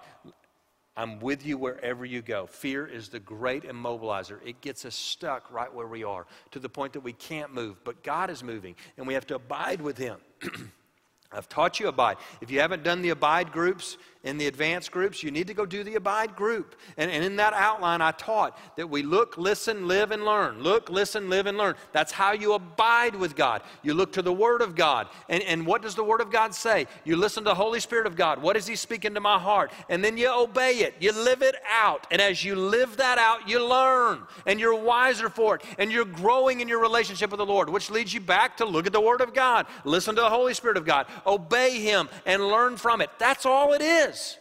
[1.01, 2.44] I'm with you wherever you go.
[2.44, 4.36] Fear is the great immobilizer.
[4.44, 7.82] It gets us stuck right where we are to the point that we can't move.
[7.84, 10.18] But God is moving, and we have to abide with Him.
[11.32, 12.18] I've taught you abide.
[12.42, 15.64] If you haven't done the abide groups in the advanced groups, you need to go
[15.64, 16.77] do the abide group.
[16.99, 20.62] And, and in that outline, I taught that we look, listen, live, and learn.
[20.62, 21.75] Look, listen, live, and learn.
[21.93, 23.62] That's how you abide with God.
[23.83, 25.09] You look to the Word of God.
[25.31, 26.87] And, and what does the Word of God say?
[27.05, 28.43] You listen to the Holy Spirit of God.
[28.43, 29.73] What is He speaking to my heart?
[29.89, 30.97] And then you obey it.
[31.01, 32.07] You live it out.
[32.11, 34.21] And as you live that out, you learn.
[34.45, 35.62] And you're wiser for it.
[35.79, 38.87] And you're growing in your relationship with the Lord, which leads you back to look
[38.87, 39.66] at the Word of God.
[39.85, 41.07] Listen to the Holy Spirit of God.
[41.27, 43.09] Obey Him and learn from it.
[43.18, 44.38] That's all it is is.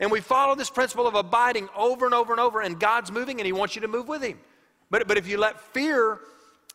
[0.00, 3.40] And we follow this principle of abiding over and over and over, and God's moving
[3.40, 4.38] and He wants you to move with Him.
[4.90, 6.20] But, but if you let fear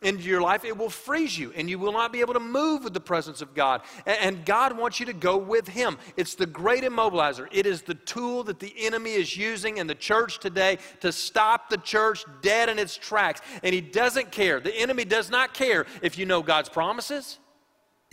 [0.02, 2.84] into your life, it will freeze you and you will not be able to move
[2.84, 3.80] with the presence of God.
[4.04, 5.96] And, and, God wants you to go with Him.
[6.16, 9.94] It's the great immobilizer, it is the tool that the enemy is using in the
[9.94, 13.40] church today to stop the church dead in its tracks.
[13.62, 14.60] And He doesn't care.
[14.60, 17.38] The enemy does not care if you know God's promises.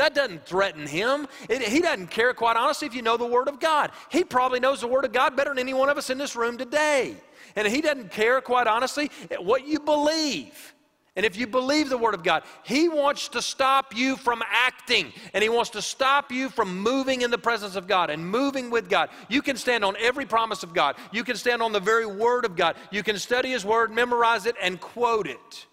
[0.01, 1.27] That doesn't threaten him.
[1.47, 3.91] It, he doesn't care, quite honestly, if you know the Word of God.
[4.09, 6.35] He probably knows the Word of God better than any one of us in this
[6.35, 7.15] room today.
[7.55, 10.73] And he doesn't care, quite honestly, what you believe.
[11.15, 15.13] And if you believe the Word of God, He wants to stop you from acting,
[15.35, 18.71] and He wants to stop you from moving in the presence of God and moving
[18.71, 19.11] with God.
[19.29, 22.43] You can stand on every promise of God, you can stand on the very Word
[22.43, 25.67] of God, you can study His Word, memorize it, and quote it.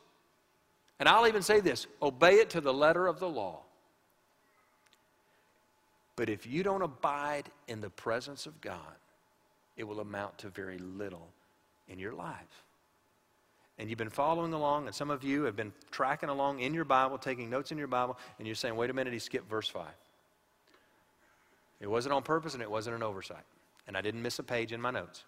[1.00, 3.62] And I'll even say this obey it to the letter of the law.
[6.18, 8.96] But if you don't abide in the presence of God,
[9.76, 11.28] it will amount to very little
[11.86, 12.64] in your life.
[13.78, 16.84] And you've been following along, and some of you have been tracking along in your
[16.84, 19.68] Bible, taking notes in your Bible, and you're saying, wait a minute, he skipped verse
[19.68, 19.86] 5.
[21.78, 23.44] It wasn't on purpose and it wasn't an oversight.
[23.86, 25.22] And I didn't miss a page in my notes.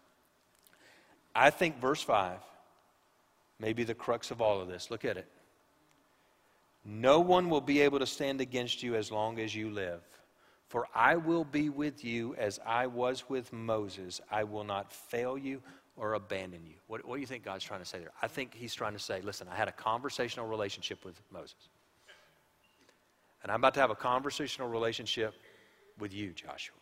[1.37, 2.41] I think verse 5
[3.61, 4.91] may be the crux of all of this.
[4.91, 5.29] Look at it.
[6.85, 10.01] No one will be able to stand against you as long as you live.
[10.71, 14.21] For I will be with you as I was with Moses.
[14.31, 15.61] I will not fail you
[15.97, 16.75] or abandon you.
[16.87, 18.13] What, what, do you think God's trying to say there?
[18.23, 21.57] I think He's trying to say, listen, I had a conversational relationship with Moses.
[23.43, 25.35] And I'm about to have a conversational relationship
[25.99, 26.77] with you, Joshua.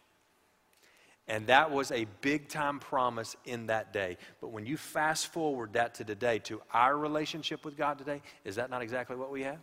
[1.27, 4.19] And that was a big time promise in that day.
[4.43, 8.57] But when you fast forward that to today, to our relationship with God today, is
[8.57, 9.61] that not exactly what we have?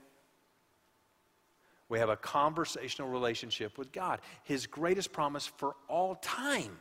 [1.90, 4.20] We have a conversational relationship with God.
[4.44, 6.78] His greatest promise for all time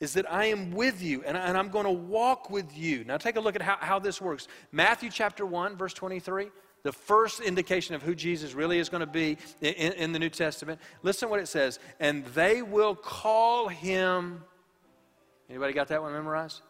[0.00, 3.04] is that I am with you and, I, am going to walk with you.
[3.04, 4.46] Now, take a look at how, how this works.
[4.70, 6.50] Matthew chapter 1, verse 23,
[6.84, 10.28] the first indication of who Jesus really is going to be in, in the New
[10.28, 10.80] Testament.
[11.02, 11.80] Listen what it says.
[11.98, 14.44] And they will call him,
[15.50, 16.62] anybody got that one memorized?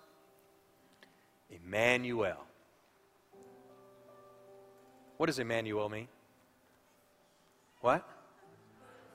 [1.51, 2.45] Emmanuel.
[5.19, 6.09] What does Emmanuel mean?
[7.81, 8.09] What?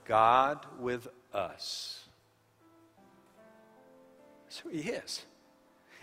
[0.05, 2.03] God with us.
[4.45, 5.25] That's who He is.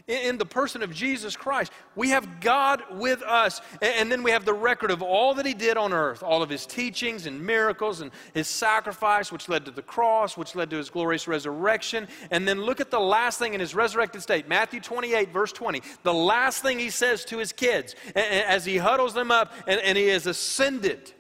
[0.07, 3.61] In, the person of Jesus Christ, we have God with us.
[3.81, 6.51] And, then we have the record of all that He did on earth, all of
[6.51, 10.77] His teachings and miracles and His sacrifice, which led to the cross, which led to
[10.77, 12.09] His glorious resurrection.
[12.33, 15.81] And then look at the last thing in His resurrected state Matthew 28, verse 20.
[16.03, 19.97] The last thing He says to His kids as He huddles them up and, and
[19.97, 21.13] He has ascended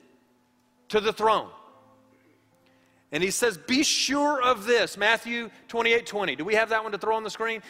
[0.90, 1.48] to the throne.
[3.12, 4.96] And he says, Be sure of this.
[4.96, 6.36] Matthew 28 20.
[6.36, 7.62] Do we have that one to throw on the screen?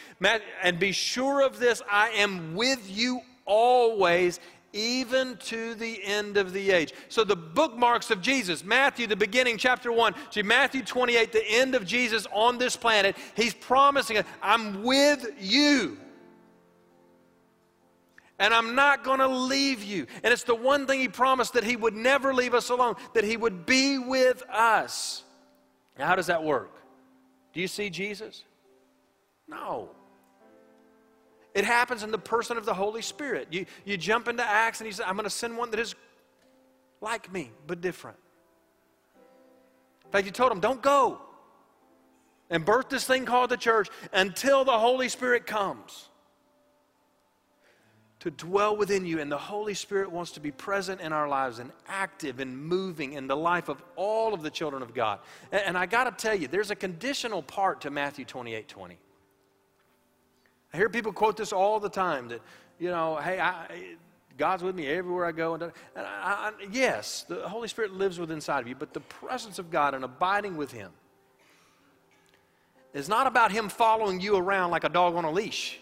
[0.61, 4.39] And be sure of this I am with you always,
[4.73, 6.93] even to the end of the age.
[7.09, 11.75] So the bookmarks of Jesus, Matthew, the beginning, chapter 1, to Matthew 28, the end
[11.75, 15.97] of Jesus on this planet, he's promising I'm with you.
[18.41, 20.07] And I'm not going to leave you.
[20.23, 23.23] And it's the one thing he promised that he would never leave us alone, that
[23.23, 25.23] he would be with us.
[25.99, 26.71] Now, how does that work?
[27.53, 28.43] Do you see Jesus?
[29.47, 29.89] No.
[31.53, 33.49] It happens in the person of the Holy Spirit.
[33.51, 35.93] You, you jump into Acts and he says, I'm going to send one that is
[36.99, 38.17] like me, but different.
[40.03, 41.21] In fact, he told him, Don't go
[42.49, 46.07] and birth this thing called the church until the Holy Spirit comes
[48.21, 49.19] to dwell within you.
[49.19, 53.13] And the Holy Spirit wants to be present in our lives and active and moving
[53.13, 55.19] in the life of all of the children of God.
[55.51, 58.97] And, and I got to tell you, there's a conditional part to Matthew 28 20.
[60.73, 62.41] I hear people quote this all the time that,
[62.79, 63.65] you know, hey, I,
[64.37, 65.55] God's with me everywhere I go.
[65.55, 69.01] And, and I, I, yes, the Holy Spirit lives within inside of you, but the
[69.01, 70.91] presence of God and abiding with Him
[72.93, 75.79] is not about Him following you around like a dog on a leash.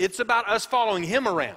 [0.00, 1.56] It's about us following Him around.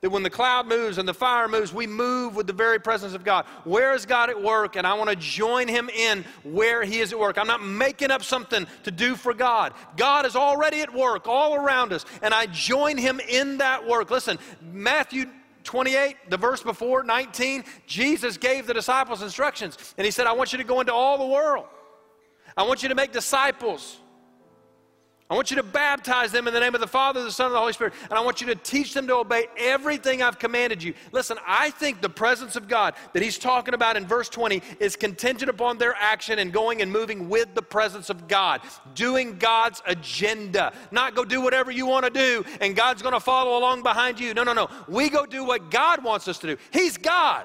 [0.00, 3.14] That when the cloud moves and the fire moves, we move with the very presence
[3.14, 3.46] of God.
[3.64, 4.74] Where is God at work?
[4.74, 7.38] And I want to join Him in where He is at work.
[7.38, 9.72] I'm not making up something to do for God.
[9.96, 14.10] God is already at work all around us, and I join Him in that work.
[14.10, 14.38] Listen,
[14.72, 15.26] Matthew
[15.62, 20.52] 28, the verse before, 19, Jesus gave the disciples instructions, and He said, I want
[20.52, 21.66] you to go into all the world.
[22.56, 23.98] I want you to make disciples.
[25.30, 27.54] I want you to baptize them in the name of the Father, the Son, and
[27.54, 27.92] the Holy Spirit.
[28.04, 30.94] And I want you to teach them to obey everything I've commanded you.
[31.12, 34.96] Listen, I think the presence of God that he's talking about in verse 20 is
[34.96, 38.62] contingent upon their action and going and moving with the presence of God,
[38.94, 40.72] doing God's agenda.
[40.90, 44.18] Not go do whatever you want to do and God's going to follow along behind
[44.18, 44.32] you.
[44.32, 44.70] No, no, no.
[44.88, 46.56] We go do what God wants us to do.
[46.70, 47.44] He's God.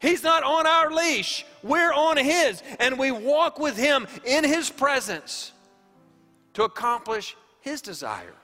[0.00, 2.62] He's not on our leash, we're on His.
[2.80, 5.52] And we walk with Him in His presence
[6.54, 8.34] to accomplish His desire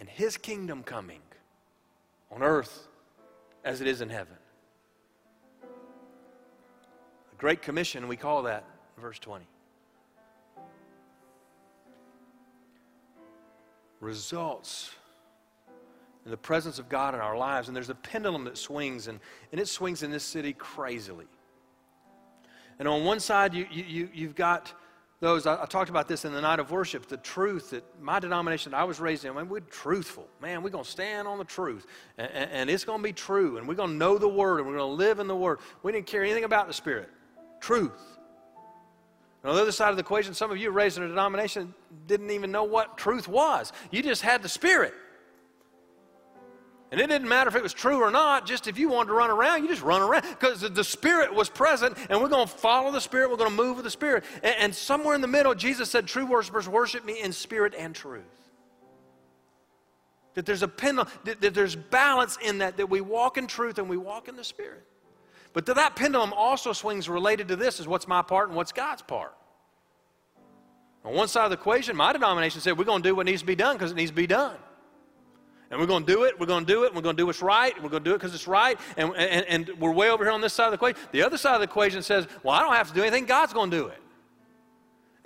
[0.00, 1.20] and His kingdom coming
[2.30, 2.86] on earth
[3.64, 4.36] as it is in heaven.
[5.62, 8.64] The Great Commission, we call that
[9.00, 9.44] verse 20.
[14.00, 14.92] Results
[16.24, 17.68] in the presence of God in our lives.
[17.68, 19.18] And there's a pendulum that swings, and,
[19.50, 21.26] and it swings in this city crazily.
[22.78, 24.72] And on one side, you, you, you've got
[25.20, 28.20] those, I, I, talked about this in the night of worship, the truth that my
[28.20, 30.28] denomination that I was raised in, I we're truthful.
[30.40, 31.86] Man, we're going to stand on the truth,
[32.18, 34.58] and, and, and it's going to be true, and we're going to know the Word,
[34.60, 35.58] and we're going to live in the Word.
[35.82, 37.08] We didn't care anything about the Spirit.
[37.60, 38.00] Truth.
[39.42, 41.74] And on the other side of the equation, some of you raised in a denomination
[42.06, 43.72] didn't even know what truth was.
[43.90, 44.94] You just had the Spirit.
[46.90, 49.14] And it didn't matter if it was true or not, just if you wanted to
[49.14, 52.52] run around, you just run around because the Spirit was present and we're going to
[52.52, 54.24] follow the Spirit, we're going to move with the Spirit.
[54.42, 57.94] And, and somewhere in the middle, Jesus said, True worshipers worship me in spirit and
[57.94, 58.22] truth.
[60.32, 63.78] That there's a pendulum, that, that there's balance in that, that we walk in truth
[63.78, 64.84] and we walk in the Spirit.
[65.52, 68.72] But to that pendulum also swings related to this is what's my part and what's
[68.72, 69.34] God's part.
[71.04, 73.40] On one side of the equation, my denomination said we're going to do what needs
[73.40, 74.56] to be done because it needs to be done.
[75.70, 77.26] And we're going to do it, we're going to do it, we're going to do
[77.26, 80.08] what's right, we're going to do it because it's right, and, and, and we're way
[80.08, 80.98] over here on this side of the equation.
[81.12, 83.52] The other side of the equation says, well, I don't have to do anything, God's
[83.52, 83.98] going to do it.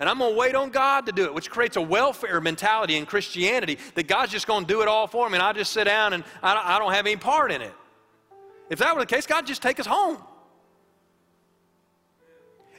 [0.01, 2.97] And I'm going to wait on God to do it, which creates a welfare mentality
[2.97, 5.71] in Christianity that God's just going to do it all for me, and I just
[5.71, 7.73] sit down and I don't, I don't have any part in it.
[8.69, 10.17] If that were the case, God just take us home.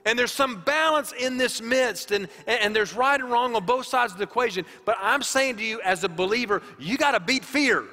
[0.05, 3.87] And there's some balance in this midst, and, and there's right and wrong on both
[3.87, 4.67] sides of the equation.
[4.85, 7.85] But I'm saying to you, as a believer, you got to beat fear.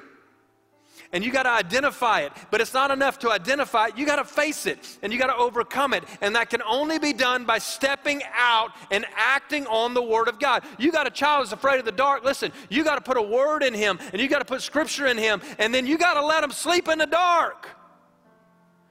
[1.14, 2.32] And you got to identify it.
[2.50, 3.98] But it's not enough to identify it.
[3.98, 6.04] You got to face it and you got to overcome it.
[6.22, 10.38] And that can only be done by stepping out and acting on the Word of
[10.38, 10.64] God.
[10.78, 12.24] You got a child that's afraid of the dark.
[12.24, 15.06] Listen, you got to put a word in him and you got to put scripture
[15.06, 15.42] in him.
[15.58, 17.68] And then you got to let him sleep in the dark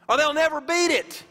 [0.08, 1.24] or they'll never beat it.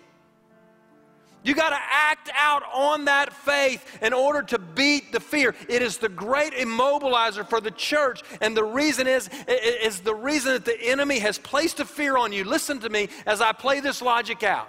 [1.42, 5.54] You got to act out on that faith in order to beat the fear.
[5.68, 8.22] It is the great immobilizer for the church.
[8.42, 12.32] And the reason is, is the reason that the enemy has placed a fear on
[12.32, 12.44] you.
[12.44, 14.68] Listen to me as I play this logic out.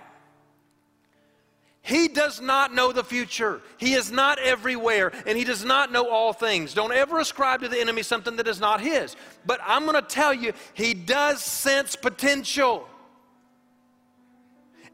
[1.83, 3.59] He does not know the future.
[3.77, 6.75] He is not everywhere, and he does not know all things.
[6.75, 9.15] Don't ever ascribe to the enemy something that is not his.
[9.47, 12.87] But I'm going to tell you, he does sense potential.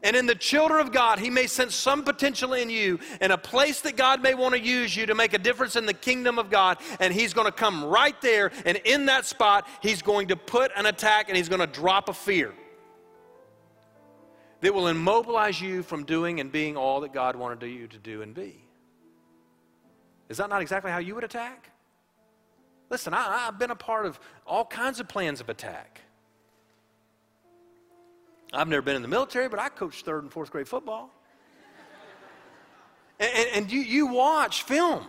[0.02, 3.38] And in the children of God, He may sense some potential in you and a
[3.38, 6.38] place that God may want to use you to make a difference in the kingdom
[6.38, 6.78] of God.
[7.00, 8.52] And He's going to come right there.
[8.64, 12.08] And in that spot, He's going to put an attack and He's going to drop
[12.08, 12.54] a fear
[14.60, 18.22] that will immobilize you from doing and being all that God wanted you to do
[18.22, 18.64] and be.
[20.28, 21.70] Is that not exactly how you would attack?
[22.90, 26.00] Listen, I, have been a part of all kinds of plans of attack.
[28.52, 31.10] I've never been in the military, but I coached third and fourth grade football.
[33.20, 35.06] and, and, and you, you watch film.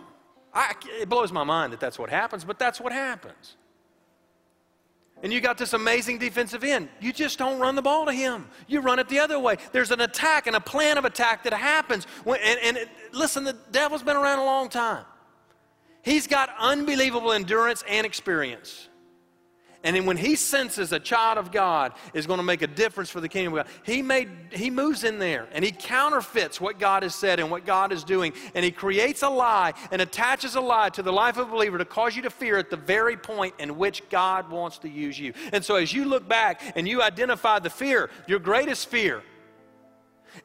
[0.52, 3.56] I, it blows my mind that that's what happens, but that's what happens.
[5.22, 6.88] And you got this amazing defensive end.
[7.00, 8.48] You just don't run the ball to him.
[8.66, 9.56] You run it the other way.
[9.72, 12.04] There's an attack and a plan of attack that happens.
[12.24, 15.04] When, and, and it, listen, the devil's been around a long time.
[16.02, 18.88] He's got unbelievable endurance and experience.
[19.82, 23.08] And then when he senses a child of God is going to make a difference
[23.08, 26.78] for the kingdom of God, he, made, he moves in there and he counterfeits what
[26.78, 28.34] God has said and what God is doing.
[28.54, 31.78] And he creates a lie and attaches a lie to the life of a believer
[31.78, 35.18] to cause you to fear at the very point in which God wants to use
[35.18, 35.32] you.
[35.52, 39.22] And so as you look back and you identify the fear, your greatest fear,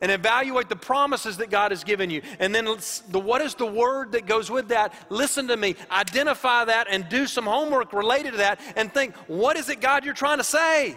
[0.01, 2.21] and evaluate the promises that God has given you.
[2.39, 4.93] And then the, what is the word that goes with that?
[5.09, 5.75] Listen to me.
[5.91, 10.05] Identify that and do some homework related to that and think, what is it, God,
[10.05, 10.95] you're trying to say?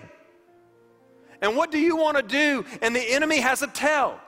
[1.41, 2.65] And what do you want to do?
[2.83, 4.21] And the enemy has a tell.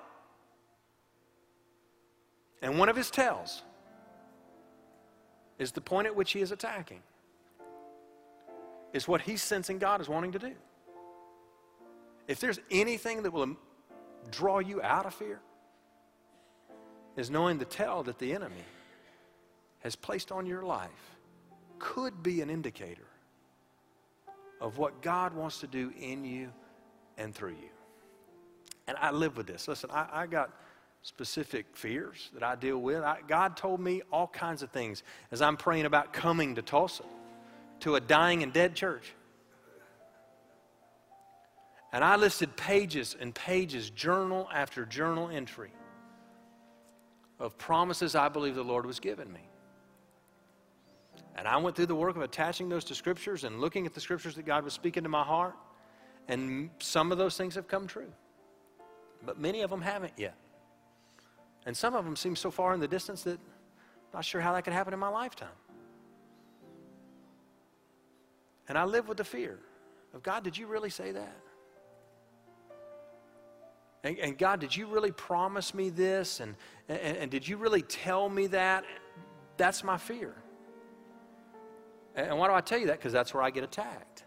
[2.63, 3.63] And one of his tells
[5.59, 7.01] is the point at which he is attacking,
[8.93, 10.53] is what he's sensing God is wanting to do.
[12.29, 13.57] If there's anything that will
[14.31, 15.41] draw you out of fear
[17.17, 18.65] is knowing the tell that the enemy
[19.81, 21.17] has placed on your life
[21.79, 23.07] could be an indicator
[24.61, 26.51] of what God wants to do in you
[27.17, 27.71] and through you.
[28.87, 29.69] And I live with this.
[29.69, 30.51] Listen, I, I got
[31.03, 33.03] specific fears that I deal with.
[33.03, 37.05] I, God told me all kinds of things as I'm praying about coming to Tulsa,
[37.81, 39.15] to a dying and dead church.
[41.93, 45.73] And I listed pages and pages, journal after journal entry
[47.41, 49.41] of promises I believe the Lord was giving me.
[51.35, 54.01] And I went through the work of attaching those to scriptures and looking at the
[54.01, 55.55] scriptures that God was speaking to my heart.
[56.29, 58.13] And some of those things have come true.
[59.25, 60.35] But many of them haven't yet.
[61.67, 64.53] And some of them seem so far in the distance that I'm not sure how
[64.53, 65.49] that could happen in my lifetime.
[68.69, 69.59] And I live with the fear
[70.15, 71.37] of God, did you really say that?
[74.03, 76.41] And, and, God, did you really promise me this?
[76.41, 76.57] And,
[76.89, 78.85] and, and did you really tell me that?
[79.57, 80.35] That's my fear.
[82.15, 82.99] And why do I tell you that?
[82.99, 84.25] Because that's where I get attacked.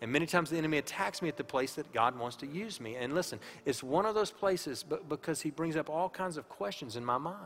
[0.00, 2.80] And many times the enemy attacks me at the place that God wants to use
[2.80, 2.96] me.
[2.96, 6.96] And listen, it's one of those places because he brings up all kinds of questions
[6.96, 7.38] in my mind.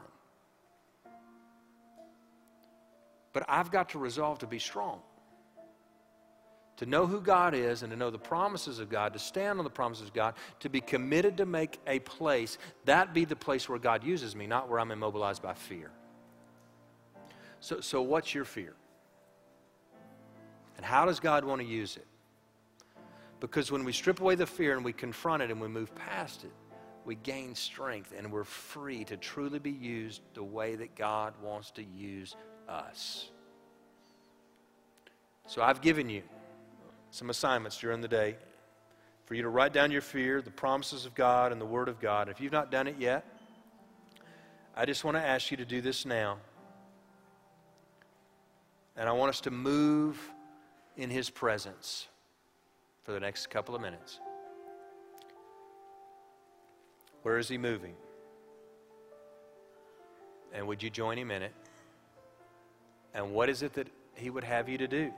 [3.33, 5.01] But I've got to resolve to be strong
[6.77, 9.65] to know who God is and to know the promises of God, to stand on
[9.65, 13.69] the promises of God, to be committed to make a place, that be the place
[13.69, 15.91] where God uses me, not where I'm immobilized by fear.
[17.61, 18.75] So, so what's your fear?
[20.77, 22.07] And how does God want to use it?
[23.41, 26.45] Because when we strip away the fear and we confront it and we move past
[26.45, 26.53] it,
[27.07, 31.71] we gain strength and we're free to truly be used the way that God wants
[31.73, 32.35] to use
[32.69, 33.31] us.
[35.47, 36.23] So I've given you
[37.17, 38.37] some assignments during the day
[39.25, 41.99] for you to write down your fear, the promises of God, and the Word of
[41.99, 42.29] God.
[42.29, 43.25] If you've not done it yet,
[44.77, 46.37] I just want to ask you to do this now.
[48.99, 50.21] And I want us to move
[50.99, 52.07] in His presence
[53.05, 54.21] for the next couple of minutes.
[57.23, 57.95] Where is He moving?
[60.53, 61.55] And would you join Him in it?
[63.15, 65.13] And what is it that He would have you to do?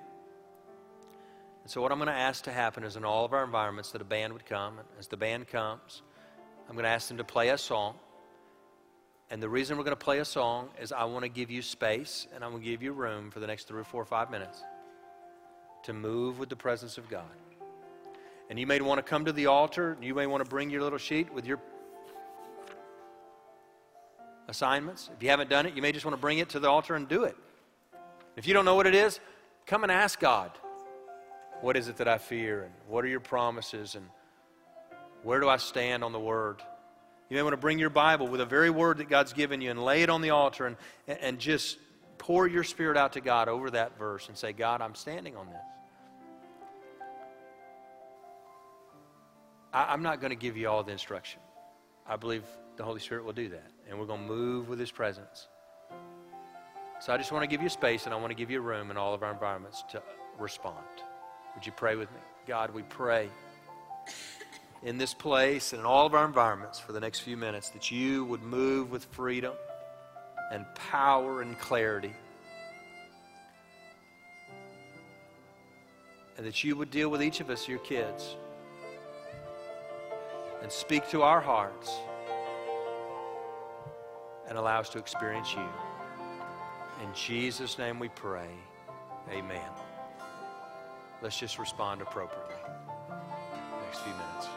[1.68, 3.90] And so, what I'm going to ask to happen is in all of our environments
[3.90, 4.78] that a band would come.
[4.78, 6.00] And as the band comes,
[6.66, 7.96] I'm going to ask them to play a song.
[9.28, 11.60] And the reason we're going to play a song is I want to give you
[11.60, 14.06] space and I'm going to give you room for the next three or four or
[14.06, 14.62] five minutes
[15.82, 17.36] to move with the presence of God.
[18.48, 19.92] And you may want to come to the altar.
[19.92, 21.60] and You may want to bring your little sheet with your
[24.48, 25.10] assignments.
[25.14, 26.94] If you haven't done it, you may just want to bring it to the altar
[26.94, 27.36] and do it.
[28.36, 29.20] If you don't know what it is,
[29.66, 30.50] come and ask God
[31.61, 32.62] what is it that I fear?
[32.62, 33.94] And what are your promises?
[33.94, 34.06] And
[35.22, 36.62] where do I stand on the word?
[37.28, 39.70] You may want to bring your Bible with a very word that God's given you
[39.70, 41.78] and lay it on the altar and, and just
[42.16, 45.46] pour your spirit out to God over that verse and say, God, I'm standing on
[45.46, 45.56] this.
[49.72, 51.40] I, am not going to give you all the instruction.
[52.06, 52.44] I believe
[52.76, 55.48] the Holy Spirit will do that, and we're going to move with His presence.
[57.00, 58.90] So I just want to give you space, and I want to give you room
[58.90, 60.02] in all of our environments to
[60.38, 60.76] respond.
[61.59, 62.20] Would you pray with me?
[62.46, 63.28] God, we pray
[64.84, 67.90] in this place and in all of our environments for the next few minutes that
[67.90, 69.54] you would move with freedom
[70.52, 72.12] and power and clarity.
[76.36, 78.36] And that you would deal with each of us, your kids,
[80.62, 81.92] and speak to our hearts
[84.48, 85.68] and allow us to experience you.
[87.02, 88.46] In Jesus' name we pray.
[89.32, 89.88] Amen.
[91.20, 92.54] Let's just respond appropriately.
[93.84, 94.48] Next few minutes.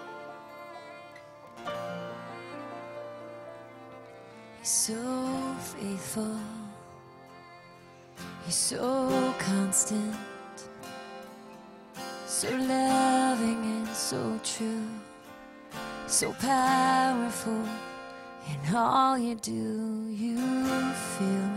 [4.59, 6.38] He's so faithful.
[8.45, 10.16] He's so constant,
[12.26, 14.88] so loving and so true,
[16.07, 17.64] so powerful
[18.47, 20.07] in all you do.
[20.09, 20.38] You
[21.18, 21.51] feel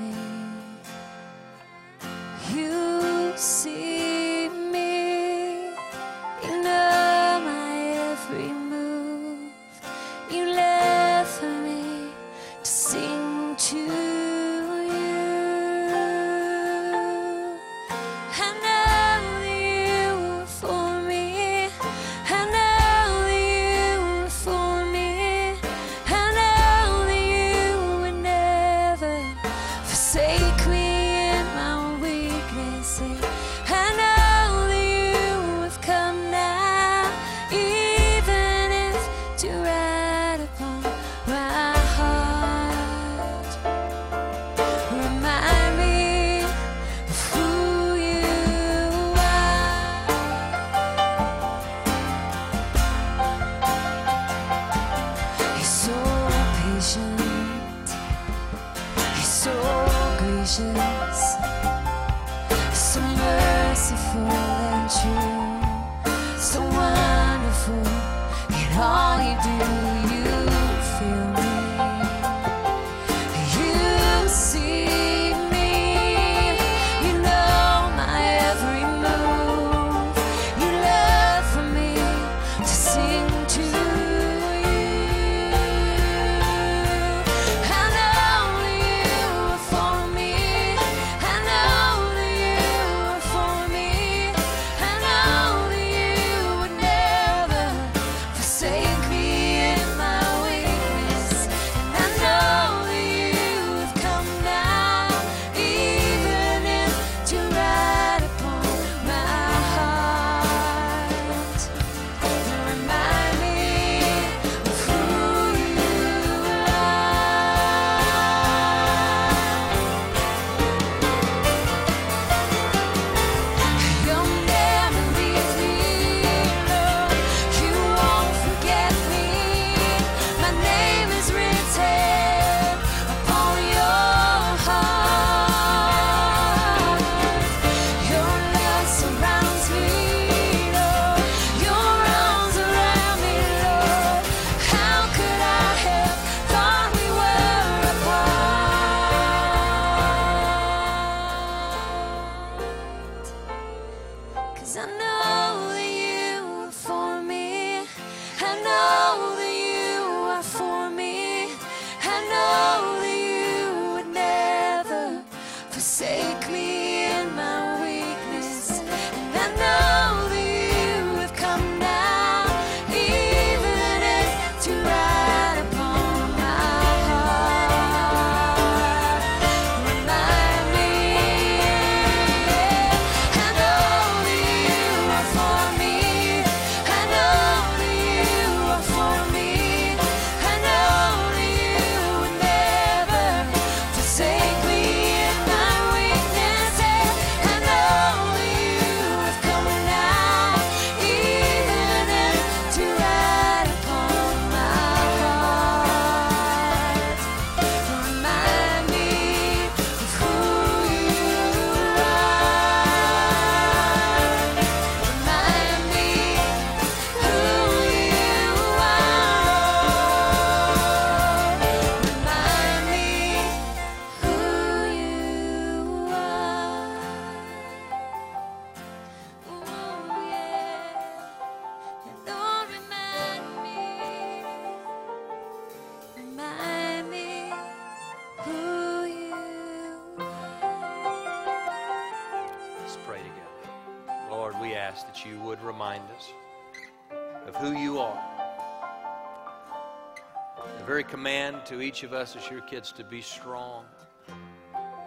[251.15, 253.85] command to each of us as your kids to be strong,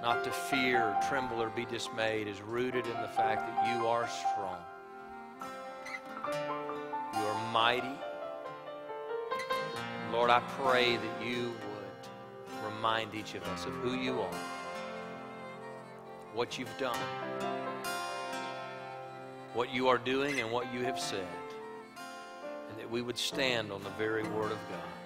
[0.01, 4.07] not to fear, tremble, or be dismayed, is rooted in the fact that you are
[4.07, 4.55] strong.
[7.13, 7.91] You are mighty.
[10.09, 14.39] Lord, I pray that you would remind each of us of who you are,
[16.33, 16.95] what you've done,
[19.53, 21.27] what you are doing, and what you have said,
[22.69, 24.96] and that we would stand on the very Word of God,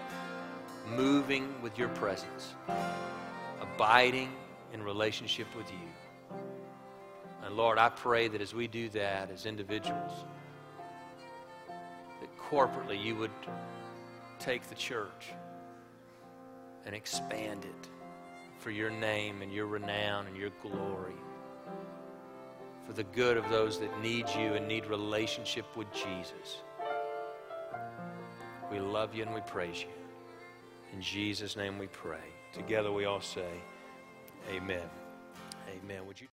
[0.87, 2.53] moving with your presence,
[3.61, 4.31] abiding
[4.73, 6.37] in relationship with you.
[7.43, 10.11] And Lord, I pray that as we do that as individuals,
[11.67, 13.31] that corporately you would
[14.39, 15.29] take the church
[16.85, 17.89] and expand it
[18.59, 21.15] for your name and your renown and your glory,
[22.85, 26.61] for the good of those that need you and need relationship with Jesus.
[28.71, 30.00] We love you and we praise you.
[30.93, 32.17] In Jesus' name we pray.
[32.53, 33.49] Together we all say,
[34.49, 34.89] Amen.
[35.69, 36.05] Amen.
[36.05, 36.27] Would you